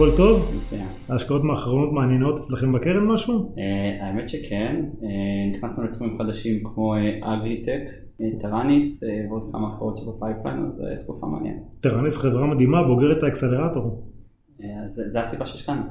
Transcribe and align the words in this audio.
הכל 0.00 0.16
טוב? 0.16 0.52
מצוין. 0.58 0.86
ההשקעות 1.08 1.42
האחרונות 1.50 1.92
מעניינות 1.92 2.38
אצלכם 2.38 2.72
בקרן 2.72 3.06
משהו? 3.06 3.54
אה, 3.58 4.06
האמת 4.06 4.28
שכן, 4.28 4.84
אה, 5.02 5.08
נכנסנו 5.56 5.84
לתחומים 5.84 6.18
חדשים 6.18 6.64
כמו 6.64 6.94
אה, 6.94 7.00
אגריטק, 7.34 7.80
טראניס 8.40 9.02
ועוד 9.30 9.42
כמה 9.52 9.68
אחרות 9.68 9.96
שב-pipeline, 9.96 10.64
אז 10.66 10.72
זו 10.74 10.82
תקופה 11.00 11.26
מעניינת. 11.26 11.62
טראניס 11.80 12.16
חברה 12.16 12.46
מדהימה, 12.46 12.82
בוגרת 12.82 13.22
האקסלרטור. 13.22 14.04
אז 14.84 15.02
זה 15.06 15.20
הסיבה 15.20 15.46
שהשקענו. 15.46 15.82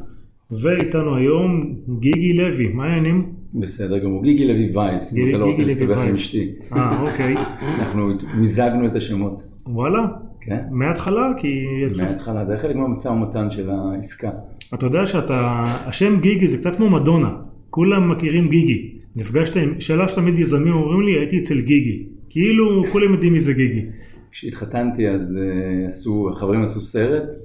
ואיתנו 0.51 1.15
היום 1.15 1.75
גיגי 1.99 2.33
לוי, 2.33 2.67
מה 2.67 2.83
העניינים? 2.83 3.33
בסדר 3.53 3.97
גמור, 3.97 4.23
גיגי 4.23 4.47
לוי 4.47 4.77
וייס, 4.77 5.13
אם 5.13 5.17
גיגי- 5.17 5.29
אתה 5.29 5.37
לא 5.37 5.45
רוצה 5.45 5.63
להסתבך 5.63 5.97
עם. 5.97 6.11
אשתי. 6.11 6.51
אה, 6.73 7.01
אוקיי. 7.01 7.35
אנחנו 7.79 8.07
מיזגנו 8.37 8.85
את 8.85 8.95
השמות, 8.95 9.41
וואלה? 9.67 9.99
כן? 10.41 10.59
מההתחלה? 10.71 11.31
כי... 11.37 11.65
מההתחלה, 11.97 12.45
זה 12.45 12.57
חלק 12.57 12.75
מהמשא 12.75 13.07
ומתן 13.07 13.51
של 13.51 13.69
העסקה. 13.69 14.29
אתה 14.73 14.85
יודע 14.85 15.05
שאתה... 15.05 15.61
השם 15.85 16.19
גיגי 16.19 16.47
זה 16.47 16.57
קצת 16.57 16.75
כמו 16.75 16.89
מדונה. 16.89 17.31
כולם 17.69 18.09
מכירים 18.09 18.49
גיגי. 18.49 18.99
נפגשת 19.15 19.55
עם... 19.57 19.79
שאלה 19.79 20.07
שתמיד 20.07 20.39
יזמים 20.39 20.73
אומרים 20.73 21.01
לי, 21.01 21.11
הייתי 21.11 21.39
אצל 21.39 21.61
גיגי. 21.61 22.05
כאילו 22.29 22.83
כולם 22.91 23.13
יודעים 23.13 23.33
מי 23.33 23.39
זה 23.39 23.53
גיגי. 23.53 23.85
כשהתחתנתי 24.31 25.09
אז 25.09 25.37
אה, 25.37 25.89
עשו, 25.89 26.29
החברים 26.33 26.63
עשו 26.63 26.81
סרט, 26.81 27.35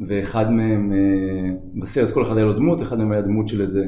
ואחד 0.00 0.50
מהם, 0.50 0.92
אה, 0.92 1.50
בסרט 1.74 2.10
כל 2.10 2.22
אחד 2.22 2.36
היה 2.36 2.46
לו 2.46 2.52
דמות, 2.52 2.82
אחד 2.82 2.98
מהם 2.98 3.12
היה 3.12 3.22
דמות 3.22 3.48
של 3.48 3.60
איזה 3.60 3.84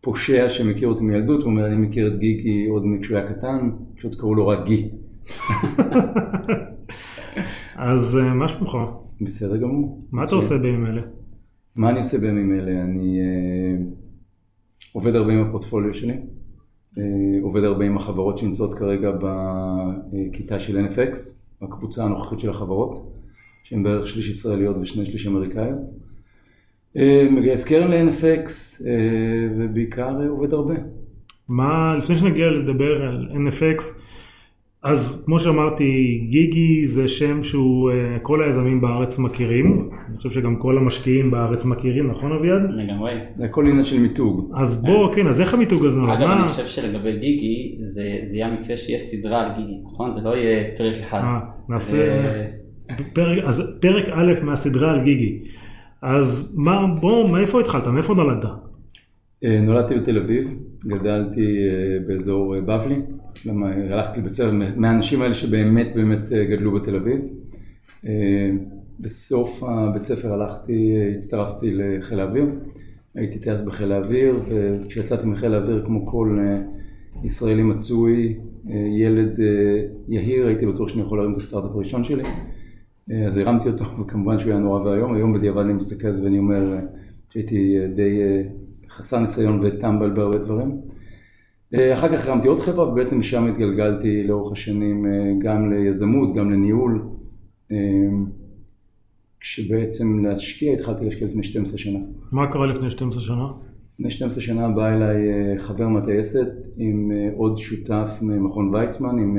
פושע 0.00 0.48
שמכיר 0.48 0.88
אותי 0.88 1.04
מילדות, 1.04 1.42
הוא 1.42 1.50
אומר, 1.50 1.66
אני 1.66 1.76
מכיר 1.76 2.06
את 2.06 2.18
גיגי 2.18 2.66
עוד 2.66 2.84
כשהוא 3.02 3.18
היה 3.18 3.26
קטן, 3.28 3.70
פשוט 3.96 4.14
קראו 4.14 4.34
לו 4.34 4.48
רק 4.48 4.58
גי. 4.66 4.88
אז 7.76 8.16
אה, 8.16 8.34
מה 8.34 8.48
שלומך? 8.48 8.78
בסדר 9.20 9.56
גמור. 9.56 10.04
מה 10.12 10.24
אתה 10.24 10.34
עושה 10.34 10.58
בימים 10.58 10.86
אלה? 10.86 11.02
מה 11.76 11.90
אני 11.90 11.98
עושה 11.98 12.18
בימים 12.18 12.52
אלה? 12.52 12.82
אני 12.82 13.20
אה, 13.20 13.84
עובד 14.92 15.14
הרבה 15.14 15.32
עם 15.32 15.40
הפורטפוליו 15.40 15.94
שלי, 15.94 16.16
אה, 16.98 17.02
עובד 17.42 17.64
הרבה 17.64 17.84
עם 17.84 17.96
החברות 17.96 18.38
שנמצאות 18.38 18.74
כרגע 18.74 19.10
בכיתה 20.12 20.60
של 20.60 20.86
NFX, 20.86 21.18
הקבוצה 21.62 22.04
הנוכחית 22.04 22.40
של 22.40 22.50
החברות, 22.50 23.12
שהן 23.62 23.82
בערך 23.82 24.08
שליש 24.08 24.28
ישראליות 24.28 24.76
ושני 24.80 25.04
שליש 25.04 25.26
אמריקאיות. 25.26 25.90
מגייס 27.30 27.64
קרן 27.64 27.90
ל-NFX 27.90 28.50
ובעיקר 29.56 30.28
עובד 30.28 30.52
הרבה. 30.52 30.74
מה, 31.48 31.96
לפני 31.96 32.16
שנגיע 32.16 32.46
לדבר 32.46 33.02
על 33.02 33.28
NFX, 33.32 33.82
אז 34.84 35.22
כמו 35.24 35.38
שאמרתי, 35.38 36.20
גיגי 36.28 36.86
זה 36.86 37.08
שם 37.08 37.42
שהוא, 37.42 37.90
אה, 37.90 38.18
כל 38.22 38.42
היזמים 38.42 38.80
בארץ 38.80 39.18
מכירים. 39.18 39.88
אני 40.08 40.16
חושב 40.16 40.30
שגם 40.30 40.56
כל 40.56 40.78
המשקיעים 40.78 41.30
בארץ 41.30 41.64
מכירים, 41.64 42.06
נכון 42.06 42.32
אביעד? 42.32 42.62
לגמרי. 42.70 43.12
זה 43.36 43.44
הכל 43.44 43.66
עניין 43.66 43.84
של 43.84 44.00
מיתוג. 44.00 44.52
אז 44.54 44.82
בוא, 44.82 45.14
כן, 45.14 45.26
אז 45.26 45.40
איך 45.40 45.54
המיתוג 45.54 45.84
הזה 45.84 45.98
נולד? 45.98 46.16
אגב, 46.18 46.30
אני 46.30 46.48
חושב 46.48 46.66
שלגבי 46.66 47.12
גיגי, 47.12 47.76
זה 47.80 48.18
זה 48.22 48.36
יהיה 48.36 48.46
המקרה 48.46 48.76
שיהיה 48.76 48.98
סדרה 48.98 49.40
על 49.40 49.60
גיגי, 49.60 49.78
נכון? 49.84 50.12
זה 50.12 50.20
לא 50.20 50.36
יהיה 50.36 50.64
פרק 50.78 50.96
אחד. 50.96 51.18
אה, 51.18 51.40
נעשה 51.68 52.22
פרק, 53.12 53.38
אז 53.44 53.62
פרק 53.80 54.04
א' 54.08 54.32
מהסדרה 54.42 54.92
על 54.92 55.04
גיגי. 55.04 55.38
אז 56.02 56.54
מה, 56.56 56.86
בוא, 57.00 57.28
מאיפה 57.28 57.60
התחלת? 57.60 57.86
מאיפה 57.86 58.14
נולדת? 58.14 58.44
אה, 59.44 59.60
נולדתי 59.60 59.94
בתל 59.94 60.18
אביב, 60.18 60.54
גדלתי 60.86 61.40
אה, 61.40 61.98
באזור 62.06 62.54
אה, 62.54 62.60
בבלי, 62.60 62.96
למה 63.46 63.70
הלכתי 63.90 64.20
לבית 64.20 64.34
ספר 64.34 64.52
מהאנשים 64.76 65.22
האלה 65.22 65.34
שבאמת 65.34 65.88
באמת 65.94 66.32
אה, 66.32 66.44
גדלו 66.44 66.72
בתל 66.72 66.96
אביב. 66.96 67.20
אה, 68.06 68.50
בסוף 69.00 69.62
הבית 69.62 70.02
ספר 70.02 70.32
הלכתי, 70.32 70.96
הצטרפתי 71.18 71.70
לחיל 71.74 72.20
האוויר, 72.20 72.46
הייתי 73.14 73.38
טייס 73.38 73.60
בחיל 73.60 73.92
האוויר, 73.92 74.40
וכשיצאתי 74.48 75.26
מחיל 75.26 75.54
האוויר 75.54 75.82
כמו 75.86 76.06
כל 76.06 76.38
אה, 76.40 76.60
ישראלי 77.24 77.62
מצוי, 77.62 78.38
ילד 79.00 79.38
יהיר, 80.08 80.46
הייתי 80.46 80.66
בטוח 80.66 80.88
שאני 80.88 81.02
יכול 81.02 81.18
להרים 81.18 81.32
את 81.32 81.36
הסטארט-אפ 81.36 81.70
הראשון 81.74 82.04
שלי. 82.04 82.22
אז 83.26 83.38
הרמתי 83.38 83.68
אותו, 83.68 83.84
וכמובן 84.00 84.38
שהוא 84.38 84.50
היה 84.50 84.60
נורא 84.60 84.80
ואיום. 84.80 85.14
היום 85.14 85.32
בדיעבד 85.32 85.62
אני 85.62 85.72
מסתכל 85.72 86.08
ואני 86.22 86.38
אומר 86.38 86.78
שהייתי 87.30 87.78
די 87.94 88.20
חסר 88.90 89.18
ניסיון 89.18 89.60
וטמבל 89.62 90.10
בהרבה 90.10 90.38
דברים. 90.38 90.80
אה, 91.74 91.92
אחר 91.92 92.16
כך 92.16 92.26
הרמתי 92.26 92.48
עוד 92.48 92.60
חברה, 92.60 92.88
ובעצם 92.88 93.18
משם 93.18 93.46
התגלגלתי 93.46 94.22
לאורך 94.26 94.52
השנים 94.52 95.06
אה, 95.06 95.32
גם 95.38 95.72
ליזמות, 95.72 96.34
גם 96.34 96.50
לניהול. 96.50 97.02
אה, 97.72 97.76
כשבעצם 99.40 100.24
להשקיע, 100.24 100.72
התחלתי 100.72 101.04
להשקיע 101.04 101.26
לפני 101.26 101.42
12 101.42 101.78
שנה. 101.78 101.98
מה 102.32 102.52
קרה 102.52 102.66
לפני 102.66 102.90
12 102.90 103.20
שנה? 103.22 103.46
לפני 103.98 104.10
12 104.10 104.42
שנה 104.42 104.68
בא 104.68 104.94
אליי 104.94 105.18
חבר 105.58 105.88
מהטייסת 105.88 106.48
עם 106.76 107.10
עוד 107.36 107.58
שותף 107.58 108.18
ממכון 108.22 108.74
ויצמן, 108.74 109.18
עם 109.18 109.38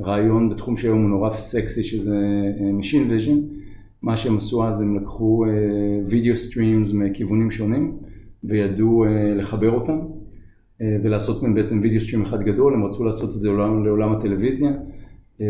רעיון 0.00 0.48
בתחום 0.48 0.76
שהיום 0.76 1.02
הוא 1.02 1.10
נורא 1.10 1.30
סקסי, 1.30 1.82
שזה 1.82 2.16
Machine 2.80 3.10
Vision. 3.10 3.36
מה 4.02 4.16
שהם 4.16 4.36
עשו 4.36 4.66
אז, 4.66 4.80
הם 4.80 4.96
לקחו 4.96 5.44
video 6.08 6.36
streams 6.36 6.92
מכיוונים 6.92 7.50
שונים 7.50 7.96
וידעו 8.44 9.04
לחבר 9.36 9.70
אותם 9.70 9.98
ולעשות 10.80 11.42
מהם 11.42 11.54
בעצם 11.54 11.80
video 11.82 12.00
stream 12.00 12.22
אחד 12.22 12.42
גדול, 12.42 12.74
הם 12.74 12.84
רצו 12.84 13.04
לעשות 13.04 13.30
את 13.36 13.40
זה 13.40 13.48
לעולם, 13.48 13.84
לעולם 13.84 14.12
הטלוויזיה. 14.12 14.70
אה, 15.40 15.46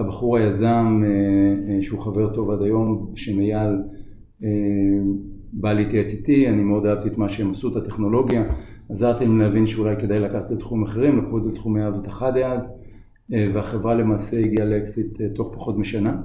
הבחור 0.00 0.36
היזם, 0.36 1.02
אה, 1.04 1.74
אה, 1.74 1.82
שהוא 1.82 2.00
חבר 2.00 2.34
טוב 2.34 2.50
עד 2.50 2.62
היום, 2.62 3.10
בשם 3.12 3.40
אייל, 3.40 3.72
אה, 4.44 4.48
בא 5.52 5.72
להתייעץ 5.72 6.12
איתי, 6.12 6.48
אני 6.48 6.62
מאוד 6.62 6.86
אהבתי 6.86 7.08
את 7.08 7.18
מה 7.18 7.28
שהם 7.28 7.50
עשו, 7.50 7.70
את 7.70 7.76
הטכנולוגיה, 7.76 8.44
עזרתי 8.88 9.24
להם 9.24 9.40
להבין 9.40 9.66
שאולי 9.66 9.96
כדאי 9.96 10.20
לקחת 10.20 10.50
לתחומים 10.50 10.84
אחרים, 10.84 11.18
לקחו 11.18 11.38
את 11.38 11.44
זה 11.44 11.50
לתחומי 11.50 11.82
האבטחה 11.82 12.30
דאז, 12.30 12.68
אה, 13.32 13.46
והחברה 13.54 13.94
למעשה 13.94 14.38
הגיעה 14.38 14.66
לאקזיט 14.66 15.20
אה, 15.20 15.28
תוך 15.28 15.54
פחות 15.54 15.78
משנה. 15.78 16.16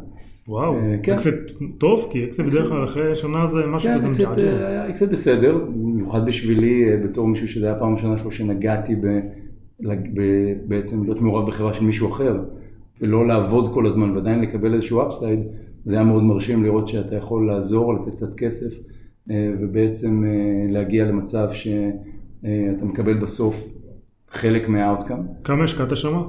וואו, 0.47 0.75
אה, 0.75 0.95
כן. 1.03 1.13
אקזיט 1.13 1.35
טוב, 1.77 2.07
כי 2.11 2.25
אקזיט 2.25 2.45
בדרך 2.45 2.69
כלל 2.69 2.83
אחרי 2.83 3.15
שנה 3.15 3.47
זה 3.47 3.59
משהו 3.67 3.89
כן, 3.89 3.95
כזה 3.95 4.07
מתעג'ל. 4.07 4.47
אה, 4.47 4.67
היה 4.67 4.89
אקזיט 4.89 5.09
בסדר, 5.09 5.65
במיוחד 6.01 6.25
בשבילי, 6.25 6.91
אה, 6.91 6.97
בתור 6.97 7.27
מישהו 7.27 7.47
שזה 7.47 7.65
היה 7.65 7.75
הפעם 7.75 7.93
הראשונה 7.93 8.17
שלו 8.17 8.31
שנגעתי 8.31 8.95
ב, 8.95 9.19
ב, 10.13 10.21
בעצם 10.67 11.03
להיות 11.03 11.21
מעורב 11.21 11.47
בחברה 11.47 11.73
של 11.73 11.83
מישהו 11.83 12.09
אחר, 12.09 12.43
ולא 13.01 13.27
לעבוד 13.27 13.73
כל 13.73 13.87
הזמן 13.87 14.11
ועדיין 14.11 14.39
לקבל 14.41 14.73
איזשהו 14.73 15.07
upside, 15.07 15.39
זה 15.85 15.95
היה 15.95 16.03
מאוד 16.03 16.23
מרשים 16.23 16.63
לראות 16.63 16.87
שאתה 16.87 17.15
יכול 17.15 17.47
לעזור, 17.47 17.93
לתת 17.93 18.15
קצת 18.15 18.35
כסף, 18.35 18.79
אה, 19.31 19.51
ובעצם 19.61 20.23
אה, 20.23 20.71
להגיע 20.73 21.05
למצב 21.05 21.49
שאתה 21.51 22.85
מקבל 22.85 23.13
בסוף 23.13 23.73
חלק 24.29 24.69
מה-outcome. 24.69 25.17
כמה 25.43 25.63
השקעת 25.63 25.95
שם? 25.95 26.21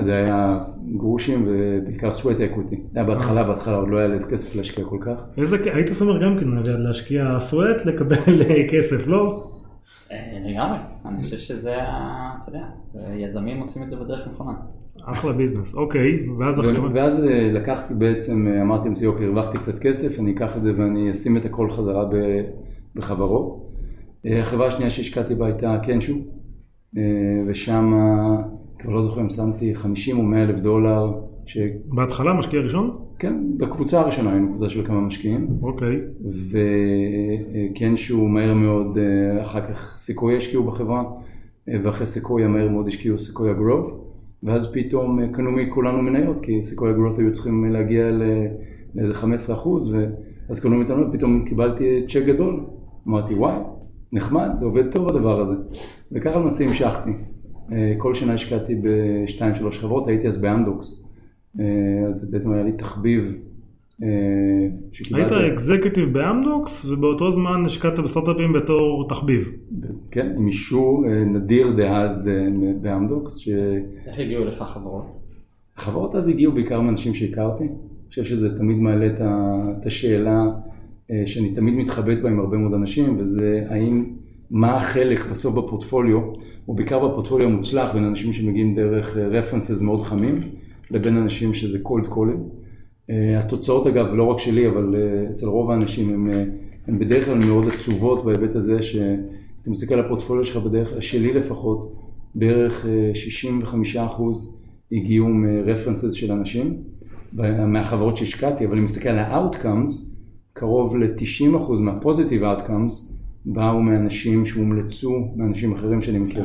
זה 0.00 0.14
היה 0.14 0.58
גרושים 0.96 1.44
ובעיקר 1.46 2.10
sweat 2.10 2.40
equity. 2.40 2.76
זה 2.92 3.00
היה 3.00 3.04
בהתחלה, 3.08 3.44
בהתחלה 3.44 3.76
עוד 3.76 3.88
לא 3.88 3.98
היה 3.98 4.08
לי 4.08 4.14
איזה 4.14 4.30
כסף 4.30 4.54
להשקיע 4.54 4.84
כל 4.84 4.98
כך. 5.00 5.22
איזה, 5.38 5.56
היית 5.74 5.94
שמח 5.94 6.16
גם 6.22 6.38
כן 6.38 6.48
להשקיע 6.64 7.40
sweat, 7.40 7.86
לקבל 7.86 8.16
כסף, 8.72 9.06
לא? 9.06 9.50
אה, 10.12 10.38
לגמרי. 10.44 10.78
אני 11.04 11.22
חושב 11.22 11.38
שזה, 11.38 11.74
אתה 11.78 12.48
יודע, 12.48 12.64
יזמים 13.16 13.60
עושים 13.60 13.82
את 13.82 13.90
זה 13.90 13.96
בדרך 13.96 14.28
נכונה. 14.32 14.52
אחלה 15.04 15.32
business, 15.32 15.74
אוקיי, 15.74 16.28
ואז 16.38 16.60
אחרי... 16.60 16.78
ואז 16.94 17.24
אה, 17.24 17.52
לקחתי 17.52 17.94
בעצם, 17.94 18.48
אה, 18.48 18.62
אמרתי 18.62 18.88
לעצמי, 18.88 19.06
אוקיי, 19.06 19.26
הרווחתי 19.26 19.58
קצת 19.58 19.78
כסף, 19.78 20.20
אני 20.20 20.32
אקח 20.32 20.56
את 20.56 20.62
זה 20.62 20.72
ואני 20.76 21.10
אשים 21.10 21.36
את 21.36 21.44
הכל 21.44 21.70
חזרה 21.70 22.04
בחברות. 22.94 23.70
אה, 24.26 24.40
החברה 24.40 24.66
השנייה 24.66 24.90
שהשקעתי 24.90 25.34
בה 25.34 25.46
הייתה 25.46 25.78
קנשו, 25.82 26.14
אה, 26.96 27.02
ושם, 27.46 27.92
כבר 28.82 28.92
לא 28.92 29.02
זוכר 29.02 29.20
אם 29.20 29.30
שמתי 29.30 29.74
50 29.74 30.18
או 30.18 30.22
100 30.22 30.42
אלף 30.42 30.60
דולר, 30.60 31.12
שכן, 31.46 31.68
בהתחלה 31.84 32.32
משקיע 32.32 32.60
ראשון? 32.60 32.98
בקבוצה 33.56 34.00
הראשונה 34.00 34.32
היינו 34.32 34.48
קבוצה 34.48 34.70
של 34.70 34.86
כמה 34.86 35.00
משקיעים, 35.00 35.48
אוקיי. 35.62 35.96
וקנשו 37.72 38.28
מהר 38.28 38.54
מאוד, 38.54 38.98
אה, 38.98 39.42
אחר 39.42 39.60
כך 39.60 39.96
סיקויה 39.98 40.36
השקיעו 40.36 40.64
בחברה, 40.64 41.04
אה, 41.68 41.74
ואחרי 41.82 42.06
סיקויה 42.06 42.48
מהר 42.48 42.68
מאוד 42.68 42.88
השקיעו 42.88 43.18
סיקויה 43.18 43.54
גרוב, 43.54 44.04
ואז 44.42 44.72
פתאום 44.72 45.20
אה, 45.20 45.28
קנו 45.32 45.50
מכולנו 45.50 46.02
מניות, 46.02 46.40
כי 46.40 46.62
סיקויה 46.62 46.92
גרוב 46.92 47.20
היו 47.20 47.32
צריכים 47.32 47.72
להגיע 47.72 48.10
לאיזה 48.94 49.14
15 49.14 49.56
אחוז, 49.56 49.94
ואז 49.94 50.60
קנו 50.60 50.76
מאיתנו, 50.76 51.12
פתאום 51.12 51.44
קיבלתי 51.48 52.06
צ'ק 52.08 52.22
גדול, 52.26 52.60
אמרתי 53.08 53.34
וואי, 53.34 53.56
נחמד, 54.12 54.50
זה 54.58 54.64
עובד 54.64 54.92
טוב 54.92 55.08
הדבר 55.08 55.40
הזה, 55.40 55.54
וככה 56.12 56.38
למעשה 56.38 56.64
המשכתי. 56.64 57.10
אה, 57.72 57.94
כל 57.98 58.14
שנה 58.14 58.34
השקעתי 58.34 58.74
בשתיים 58.82 59.54
שלוש 59.54 59.78
חברות, 59.78 60.08
הייתי 60.08 60.28
אז 60.28 60.38
באמדוקס, 60.38 61.02
אה, 61.60 61.64
אז 62.08 62.30
בעצם 62.30 62.52
היה 62.52 62.62
לי 62.62 62.72
תחביב. 62.72 63.34
אה, 64.02 64.08
היית 65.12 65.32
אקזקטיב 65.32 66.12
באמדוקס, 66.12 66.84
ובאותו 66.84 67.30
זמן 67.30 67.62
השקעת 67.66 67.98
בסטארט-אפים 67.98 68.52
בתור 68.52 69.08
תחביב. 69.08 69.52
כן, 70.10 70.32
עם 70.36 70.46
אישור 70.46 71.04
נדיר 71.26 71.70
דאז 71.76 72.20
באמדוקס. 72.80 73.36
ש... 73.36 73.48
איך 74.06 74.18
הגיעו 74.18 74.44
לך 74.44 74.62
חברות? 74.62 75.06
החברות 75.76 76.14
אז 76.14 76.28
הגיעו 76.28 76.52
בעיקר 76.52 76.80
מאנשים 76.80 77.14
שהכרתי. 77.14 77.64
אני 77.64 78.08
חושב 78.08 78.24
שזה 78.24 78.58
תמיד 78.58 78.76
מעלה 78.78 79.06
את 79.80 79.86
השאלה 79.86 80.44
שאני 81.26 81.54
תמיד 81.54 81.74
מתחבט 81.74 82.18
בה 82.22 82.28
עם 82.28 82.40
הרבה 82.40 82.56
מאוד 82.56 82.74
אנשים, 82.74 83.16
וזה 83.18 83.66
האם, 83.68 84.04
מה 84.50 84.76
החלק 84.76 85.26
בסוף 85.26 85.54
בפורטפוליו, 85.54 86.18
או 86.68 86.74
בעיקר 86.74 87.08
בפורטפוליו 87.08 87.48
המוצלח 87.48 87.94
בין 87.94 88.04
אנשים 88.04 88.32
שמגיעים 88.32 88.74
דרך 88.74 89.16
רפרנסס 89.16 89.80
מאוד 89.80 90.02
חמים, 90.02 90.40
לבין 90.90 91.16
אנשים 91.16 91.54
שזה 91.54 91.78
cold 91.84 92.08
calling. 92.08 92.60
התוצאות 93.38 93.86
אגב, 93.86 94.06
לא 94.14 94.24
רק 94.24 94.38
שלי, 94.38 94.68
אבל 94.68 94.94
אצל 95.30 95.46
רוב 95.46 95.70
האנשים 95.70 96.14
הם 96.14 96.30
הן 96.86 96.98
בדרך 96.98 97.24
כלל 97.24 97.38
מאוד 97.38 97.68
עצובות 97.68 98.24
בהיבט 98.24 98.54
הזה 98.54 98.82
שאתה 98.82 99.70
מסתכל 99.70 99.94
על 99.94 100.00
הפורטפוליו 100.00 100.44
שלך 100.44 100.56
בדרך 100.56 101.02
שלי 101.02 101.32
לפחות, 101.32 101.96
בערך 102.34 102.86
65% 103.94 103.96
אה, 103.96 104.10
הגיעו 104.92 105.28
מרפרנסס 105.28 106.12
של 106.12 106.32
אנשים, 106.32 106.76
מהחברות 107.66 108.16
שהשקעתי, 108.16 108.66
אבל 108.66 108.78
אם 108.78 108.84
מסתכל 108.84 109.08
על 109.08 109.18
ה-outcomes, 109.18 109.92
קרוב 110.52 110.96
ל-90% 110.96 111.72
מה-positive 111.80 112.42
outcomes 112.42 113.19
באו 113.44 113.82
מאנשים 113.82 114.46
שהומלצו 114.46 115.28
מאנשים 115.36 115.72
אחרים 115.72 116.02
שאני 116.02 116.18
מכיר. 116.18 116.44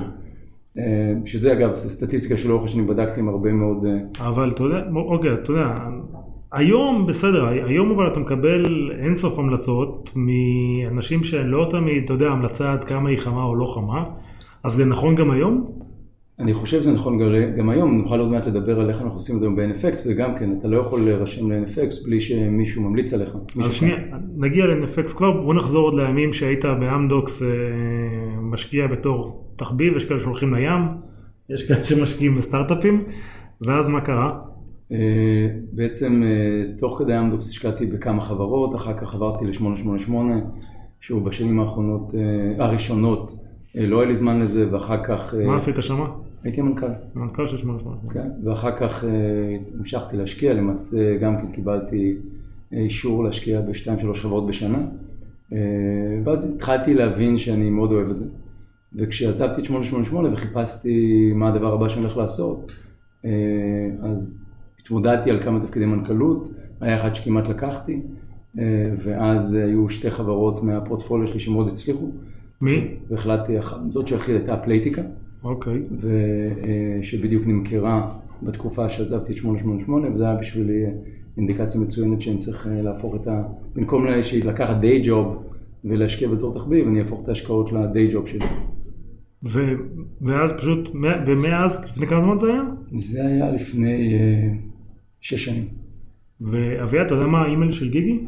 אה, 0.77 1.13
שזה 1.25 1.53
אגב, 1.53 1.75
זו 1.75 1.89
סטטיסטיקה 1.89 2.38
שלאורך 2.38 2.63
השנים 2.63 2.88
בדקתי 2.88 3.19
עם 3.19 3.30
הרבה 3.30 3.53
מאוד... 3.53 3.86
אה, 3.86 4.27
אבל 4.27 4.51
אתה 4.51 4.63
יודע, 4.63 4.81
אוקיי, 4.95 5.33
אתה 5.33 5.51
יודע, 5.51 5.77
היום 6.51 7.07
בסדר, 7.07 7.47
היום 7.47 7.92
אבל 7.92 8.07
אתה 8.07 8.19
מקבל 8.19 8.92
אינסוף 9.00 9.39
המלצות 9.39 10.12
מאנשים 10.15 11.24
שלא 11.24 11.68
תמיד, 11.69 12.03
אתה 12.03 12.13
יודע, 12.13 12.27
המלצה 12.27 12.74
עד 12.74 12.83
כמה 12.83 13.09
היא 13.09 13.18
חמה 13.18 13.44
או 13.44 13.56
לא 13.56 13.65
חמה, 13.75 14.06
אז 14.63 14.71
זה 14.71 14.86
נכון 14.86 15.15
גם 15.15 15.31
היום? 15.31 15.85
אני 16.40 16.54
חושב 16.54 16.82
שזה 16.82 16.92
נכון 16.92 17.20
גם 17.58 17.70
היום, 17.70 17.98
נוכל 17.98 18.20
עוד 18.20 18.30
מעט 18.30 18.48
לדבר 18.48 18.80
על 18.80 18.90
איך 18.90 19.02
אנחנו 19.02 19.16
עושים 19.16 19.36
את 19.36 19.42
זה 19.42 19.48
ב-NFX, 19.50 19.98
וגם 20.08 20.36
כן, 20.36 20.52
אתה 20.60 20.68
לא 20.68 20.78
יכול 20.78 21.02
להירשם 21.02 21.52
ל-NFX 21.52 22.06
בלי 22.06 22.22
שמישהו 22.22 22.84
ממליץ 22.84 23.14
עליך. 23.14 23.36
אז 23.64 23.72
שנייה, 23.72 23.96
נגיע 24.36 24.66
ל-NFX 24.66 25.18
כבר, 25.18 25.42
בוא 25.42 25.54
נחזור 25.54 25.86
עוד 25.86 25.94
לימים 26.00 26.34
שהיית 26.34 26.66
באמדוקס 26.66 27.44
אה, 27.44 27.48
משקיע 28.42 28.88
בתור 28.88 29.46
תחביב, 29.56 29.96
יש 29.98 30.06
כאלה 30.06 30.20
שהולכים 30.20 30.54
לים, 30.54 30.82
יש 31.50 31.68
כאלה 31.68 31.86
שמשקיעים 31.86 32.36
בסטארט-אפים, 32.36 33.04
ואז 33.62 33.88
מה 33.88 34.02
קרה? 34.02 34.40
אה, 34.92 34.98
בעצם 35.72 36.24
אה, 36.24 36.78
תוך 36.78 37.00
כדי 37.00 37.20
אמדוקס 37.20 37.50
השקעתי 37.50 37.86
בכמה 37.86 38.22
חברות, 38.22 38.76
אחר 38.76 38.94
כך 38.98 39.16
עברתי 39.16 39.46
ל-888, 39.46 40.12
שהוא 41.02 41.22
בשנים 41.22 41.60
האחרונות, 41.60 42.14
הראשונות, 42.60 43.34
לא 43.76 44.00
היה 44.00 44.08
לי 44.08 44.16
זמן 44.16 44.40
לזה, 44.40 44.74
ואחר 44.74 45.04
כך... 45.04 45.34
מה 45.46 45.56
עשית 45.56 45.76
שמה? 45.80 46.08
הייתי 46.45 46.62
המנכ"ל. 46.62 46.88
מנכ"ל 47.15 47.47
של 47.47 47.57
888. 47.57 48.13
כן, 48.13 48.30
ואחר 48.44 48.77
כך 48.77 49.03
המשכתי 49.80 50.18
להשקיע, 50.18 50.53
למעשה 50.53 51.18
גם 51.18 51.38
כן 51.38 51.51
קיבלתי 51.51 52.15
אישור 52.71 53.24
להשקיע 53.24 53.62
בשתיים 53.62 54.00
שלוש 54.00 54.19
חברות 54.19 54.47
בשנה, 54.47 54.80
ואז 56.24 56.45
התחלתי 56.56 56.94
להבין 56.94 57.38
שאני 57.38 57.69
מאוד 57.69 57.92
אוהב 57.92 58.09
את 58.09 58.18
זה. 58.18 58.25
וכשעזבתי 58.95 59.62
את 59.62 59.65
888 59.65 60.33
וחיפשתי 60.33 61.31
מה 61.36 61.50
הדבר 61.50 61.74
הבא 61.74 61.89
שאני 61.89 62.01
הולך 62.01 62.18
לעשות, 62.18 62.71
אז 64.01 64.42
התמודדתי 64.81 65.31
על 65.31 65.44
כמה 65.44 65.59
תפקידי 65.59 65.86
מנכ"לות, 65.86 66.47
היה 66.81 66.95
אחד 66.95 67.15
שכמעט 67.15 67.47
לקחתי, 67.47 68.01
אה, 68.59 68.92
ואז 68.97 69.53
היו 69.53 69.89
שתי 69.89 70.12
חברות 70.12 70.63
מהפורטפוליו 70.63 71.27
שלי 71.27 71.39
שמאוד 71.39 71.68
הצליחו. 71.68 72.09
מי? 72.62 72.88
והחלטתי, 73.09 73.53
זאת 73.89 74.07
שהכי 74.07 74.31
הייתה 74.31 74.57
פלייטיקה. 74.57 75.01
אוקיי. 75.45 75.81
ושבדיוק 77.01 77.47
נמכרה 77.47 78.15
בתקופה 78.44 78.89
שעזבתי 78.89 79.31
את 79.31 79.38
888, 79.38 80.09
וזה 80.09 80.24
היה 80.24 80.36
בשבילי 80.36 80.86
אינדיקציה 81.38 81.81
מצוינת 81.81 82.21
שאני 82.21 82.38
צריך 82.38 82.68
אה, 82.68 82.81
להפוך 82.81 83.15
את 83.15 83.27
ה... 83.27 83.44
במקום 83.75 84.06
לקחת 84.44 84.77
דיי 84.77 85.01
ג'וב 85.06 85.44
ולהשקיע 85.86 86.30
בתור 86.30 86.53
תחביב, 86.53 86.88
אני 86.88 87.00
אהפוך 87.00 87.24
את 87.24 87.27
ההשקעות 87.27 87.71
לדיי 87.71 88.07
ג'וב 88.12 88.27
שלי. 88.27 88.45
ו... 89.44 89.59
ואז 90.21 90.53
פשוט, 90.53 90.89
ומאז, 91.27 91.83
לפני 91.92 92.07
כמה 92.07 92.21
זמן 92.21 92.38
זה 92.38 92.47
היה? 92.47 92.63
זה 92.94 93.25
היה 93.25 93.51
לפני... 93.51 94.15
Uh... 94.15 94.75
שש 95.25 95.45
שנים. 95.45 95.68
ואביה, 96.42 97.01
אתה 97.06 97.13
יודע 97.13 97.27
מה 97.27 97.42
האימייל 97.42 97.71
של 97.71 97.89
גיגי? 97.89 98.19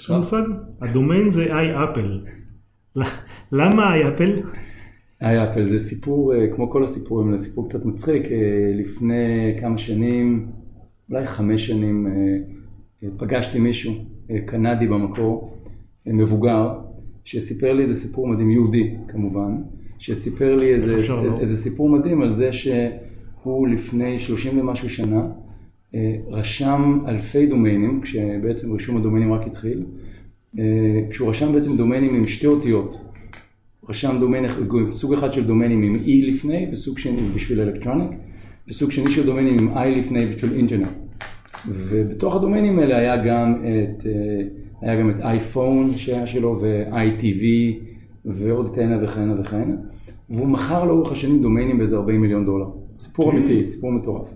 יש 0.00 0.04
לך 0.04 0.10
מושג? 0.10 0.42
הדומיין 0.80 1.30
זה 1.30 1.42
איי 1.42 1.84
אפל. 1.84 2.20
למה 3.52 3.94
איי 3.94 4.08
איי 5.22 5.50
אפל 5.50 5.68
זה 5.68 5.78
סיפור, 5.78 6.34
אה, 6.34 6.46
כמו 6.52 6.70
כל 6.70 6.84
הסיפורים, 6.84 7.36
זה 7.36 7.44
סיפור 7.44 7.68
קצת 7.68 7.84
מצחיק. 7.84 8.22
אה, 8.24 8.72
לפני 8.74 9.54
כמה 9.60 9.78
שנים, 9.78 10.46
אולי 11.10 11.26
חמש 11.26 11.66
שנים, 11.66 12.06
אה, 12.06 13.08
פגשתי 13.16 13.58
מישהו, 13.58 13.92
קנדי 14.46 14.86
במקור, 14.86 15.56
מבוגר, 16.06 16.78
שסיפר 17.24 17.72
לי 17.72 17.82
איזה 17.82 17.94
סיפור 17.94 18.28
מדהים, 18.28 18.50
יהודי 18.50 18.94
כמובן, 19.08 19.56
שסיפר 19.98 20.56
לי 20.56 20.74
איזה, 20.74 20.94
איזה, 20.94 21.12
לא? 21.12 21.40
איזה 21.40 21.56
סיפור 21.56 21.88
מדהים 21.88 22.22
על 22.22 22.34
זה 22.34 22.52
שהוא 22.52 23.68
לפני 23.68 24.18
שלושים 24.18 24.58
ומשהו 24.58 24.88
שנה, 24.88 25.26
רשם 26.28 26.98
אלפי 27.08 27.46
דומיינים, 27.46 28.00
כשבעצם 28.00 28.72
רישום 28.72 28.96
הדומיינים 28.96 29.32
רק 29.32 29.46
התחיל, 29.46 29.84
כשהוא 31.10 31.28
רשם 31.28 31.52
בעצם 31.52 31.76
דומיינים 31.76 32.14
עם 32.14 32.26
שתי 32.26 32.46
אותיות. 32.46 33.11
רשם 33.92 34.16
דומיין, 34.20 34.44
סוג 34.92 35.12
אחד 35.12 35.32
של 35.32 35.44
דומיינים 35.44 35.82
עם 35.82 35.96
E 35.96 36.26
לפני 36.26 36.68
וסוג 36.72 36.98
שני 36.98 37.28
בשביל 37.34 37.60
אלקטרוניק, 37.60 38.10
וסוג 38.68 38.90
שני 38.90 39.10
של 39.10 39.26
דומיינים 39.26 39.58
עם 39.58 39.78
I 39.78 39.86
לפני 39.86 40.26
בשביל 40.26 40.52
אינטרנט. 40.52 40.88
ובתוך 41.68 42.36
הדומיינים 42.36 42.78
האלה 42.78 42.96
היה 42.96 43.16
גם 43.16 43.54
את, 43.54 44.06
אה, 44.06 44.42
היה 44.80 45.00
גם 45.00 45.10
את 45.10 45.20
אייפון 45.20 45.92
שהיה 45.96 46.26
שלו 46.26 46.58
ו-ITV 46.60 47.44
ועוד 48.24 48.74
כהנה 48.74 48.98
וכהנה 49.02 49.40
וכהנה, 49.40 49.74
והוא 50.30 50.48
מכר 50.48 50.84
לאורך 50.84 51.12
השנים 51.12 51.42
דומיינים 51.42 51.78
באיזה 51.78 51.96
40 51.96 52.20
מיליון 52.20 52.44
דולר. 52.44 52.66
סיפור 53.00 53.30
כן. 53.30 53.36
אמיתי, 53.36 53.66
סיפור 53.66 53.92
מטורף. 53.92 54.34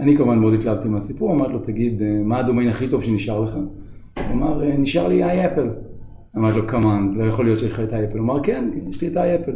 אני 0.00 0.16
כמובן 0.16 0.38
מאוד 0.38 0.54
התלהבתי 0.54 0.88
מהסיפור, 0.88 1.32
אמרתי 1.32 1.52
לו, 1.52 1.58
תגיד, 1.58 2.02
אה, 2.02 2.20
מה 2.24 2.38
הדומיין 2.38 2.68
הכי 2.68 2.88
טוב 2.88 3.02
שנשאר 3.02 3.40
לך? 3.40 3.54
הוא 3.54 4.24
אמר, 4.32 4.64
אה, 4.64 4.76
נשאר 4.76 5.08
לי 5.08 5.24
איי 5.24 5.46
אפל. 5.46 5.68
אמרתי 6.36 6.58
לו, 6.58 6.66
כמובן, 6.66 7.10
לא 7.14 7.24
יכול 7.24 7.44
להיות 7.44 7.58
שיש 7.58 7.72
לך 7.72 7.80
את 7.80 7.92
איי 7.92 8.04
אפל. 8.04 8.18
הוא 8.18 8.24
אמר, 8.24 8.42
כן, 8.42 8.70
יש 8.88 9.00
לי 9.00 9.08
את 9.08 9.16
איי 9.16 9.34
אפל. 9.34 9.52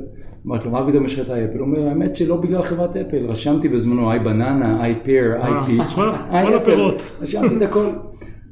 אמרתי 0.46 0.64
לו, 0.64 0.70
מה 0.70 0.90
פתאום 0.90 1.04
יש 1.04 1.18
לך 1.18 1.26
את 1.26 1.30
איי 1.30 1.44
אפל? 1.44 1.58
הוא 1.58 1.66
אומר, 1.66 1.88
האמת 1.88 2.16
שלא 2.16 2.36
בגלל 2.36 2.62
חברת 2.62 2.96
אפל, 2.96 3.26
רשמתי 3.26 3.68
בזמנו 3.68 4.10
איי 4.10 4.18
בננה, 4.18 4.84
איי 4.84 4.94
פיר, 5.02 5.36
איי 5.42 5.52
פיץ', 5.66 5.98
איי 6.30 6.56
אפל, 6.56 6.90
רשמתי 7.20 7.56
את 7.56 7.62
הכל. 7.62 7.86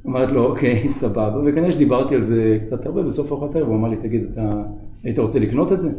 אמרתי 0.07 0.35
לו, 0.35 0.45
אוקיי, 0.45 0.89
סבבה, 1.01 1.41
וכנראה 1.47 1.73
שדיברתי 1.73 2.15
על 2.15 2.25
זה 2.25 2.59
קצת 2.63 2.87
הרבה, 2.87 3.03
בסוף 3.03 3.33
ארוחת 3.33 3.57
ערב 3.57 3.69
הוא 3.69 3.77
אמר 3.77 3.89
לי, 3.89 3.97
תגיד, 3.97 4.25
אתה 4.33 4.63
היית 5.05 5.19
רוצה 5.19 5.39
לקנות 5.39 5.73
את 5.73 5.81
זה? 5.81 5.91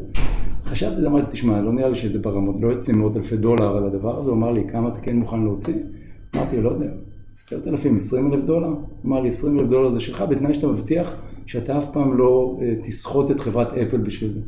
חשבתי, 0.66 1.06
אמרתי, 1.06 1.32
תשמע, 1.32 1.62
לא 1.62 1.74
נראה 1.74 1.90
לי 1.90 1.96
שזה 1.96 2.20
ברמות, 2.20 2.56
לא 2.62 2.68
יוצאים 2.68 3.00
מאות 3.00 3.18
אלפי 3.18 3.38
דולר 3.38 3.78
על 3.78 3.86
הדבר 3.86 4.20
הזה, 4.20 4.30
הוא 4.30 4.38
אמר 4.38 4.52
לי, 4.52 4.64
כמה 4.68 4.90
אתה 4.90 5.00
כן 5.00 5.16
מוכן 5.16 5.44
להוציא? 5.44 5.74
אמרתי 6.36 6.62
לא 6.62 6.70
יודע, 6.70 6.90
עשרת 7.38 7.68
אלפים, 7.68 7.98
עשרים 7.98 8.34
אלף 8.34 8.44
דולר? 8.44 8.74
לי, 9.06 9.28
עשרים 9.28 9.60
אלף 9.60 9.70
דולר 9.70 9.90
זה 9.90 10.00
שלך, 10.00 10.22
בתנאי 10.22 10.54
שאתה 10.54 10.68
מבטיח 10.68 11.16
שאתה 11.46 11.78
אף 11.78 11.92
פעם 11.94 12.18
לא 12.18 12.58
uh, 12.60 12.88
תסחוט 12.88 13.32
את 13.32 13.40
חברת 13.40 13.74
אפל 13.74 13.98
בשביל 13.98 14.32
זה. 14.32 14.40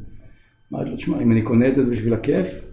אמרתי 0.73 0.89
לו, 0.89 0.95
תשמע, 0.95 1.21
אם 1.21 1.31
אני 1.31 1.41
קונה 1.41 1.67
את 1.67 1.75
זה 1.75 1.91
בשביל 1.91 2.13
הכיף, 2.13 2.63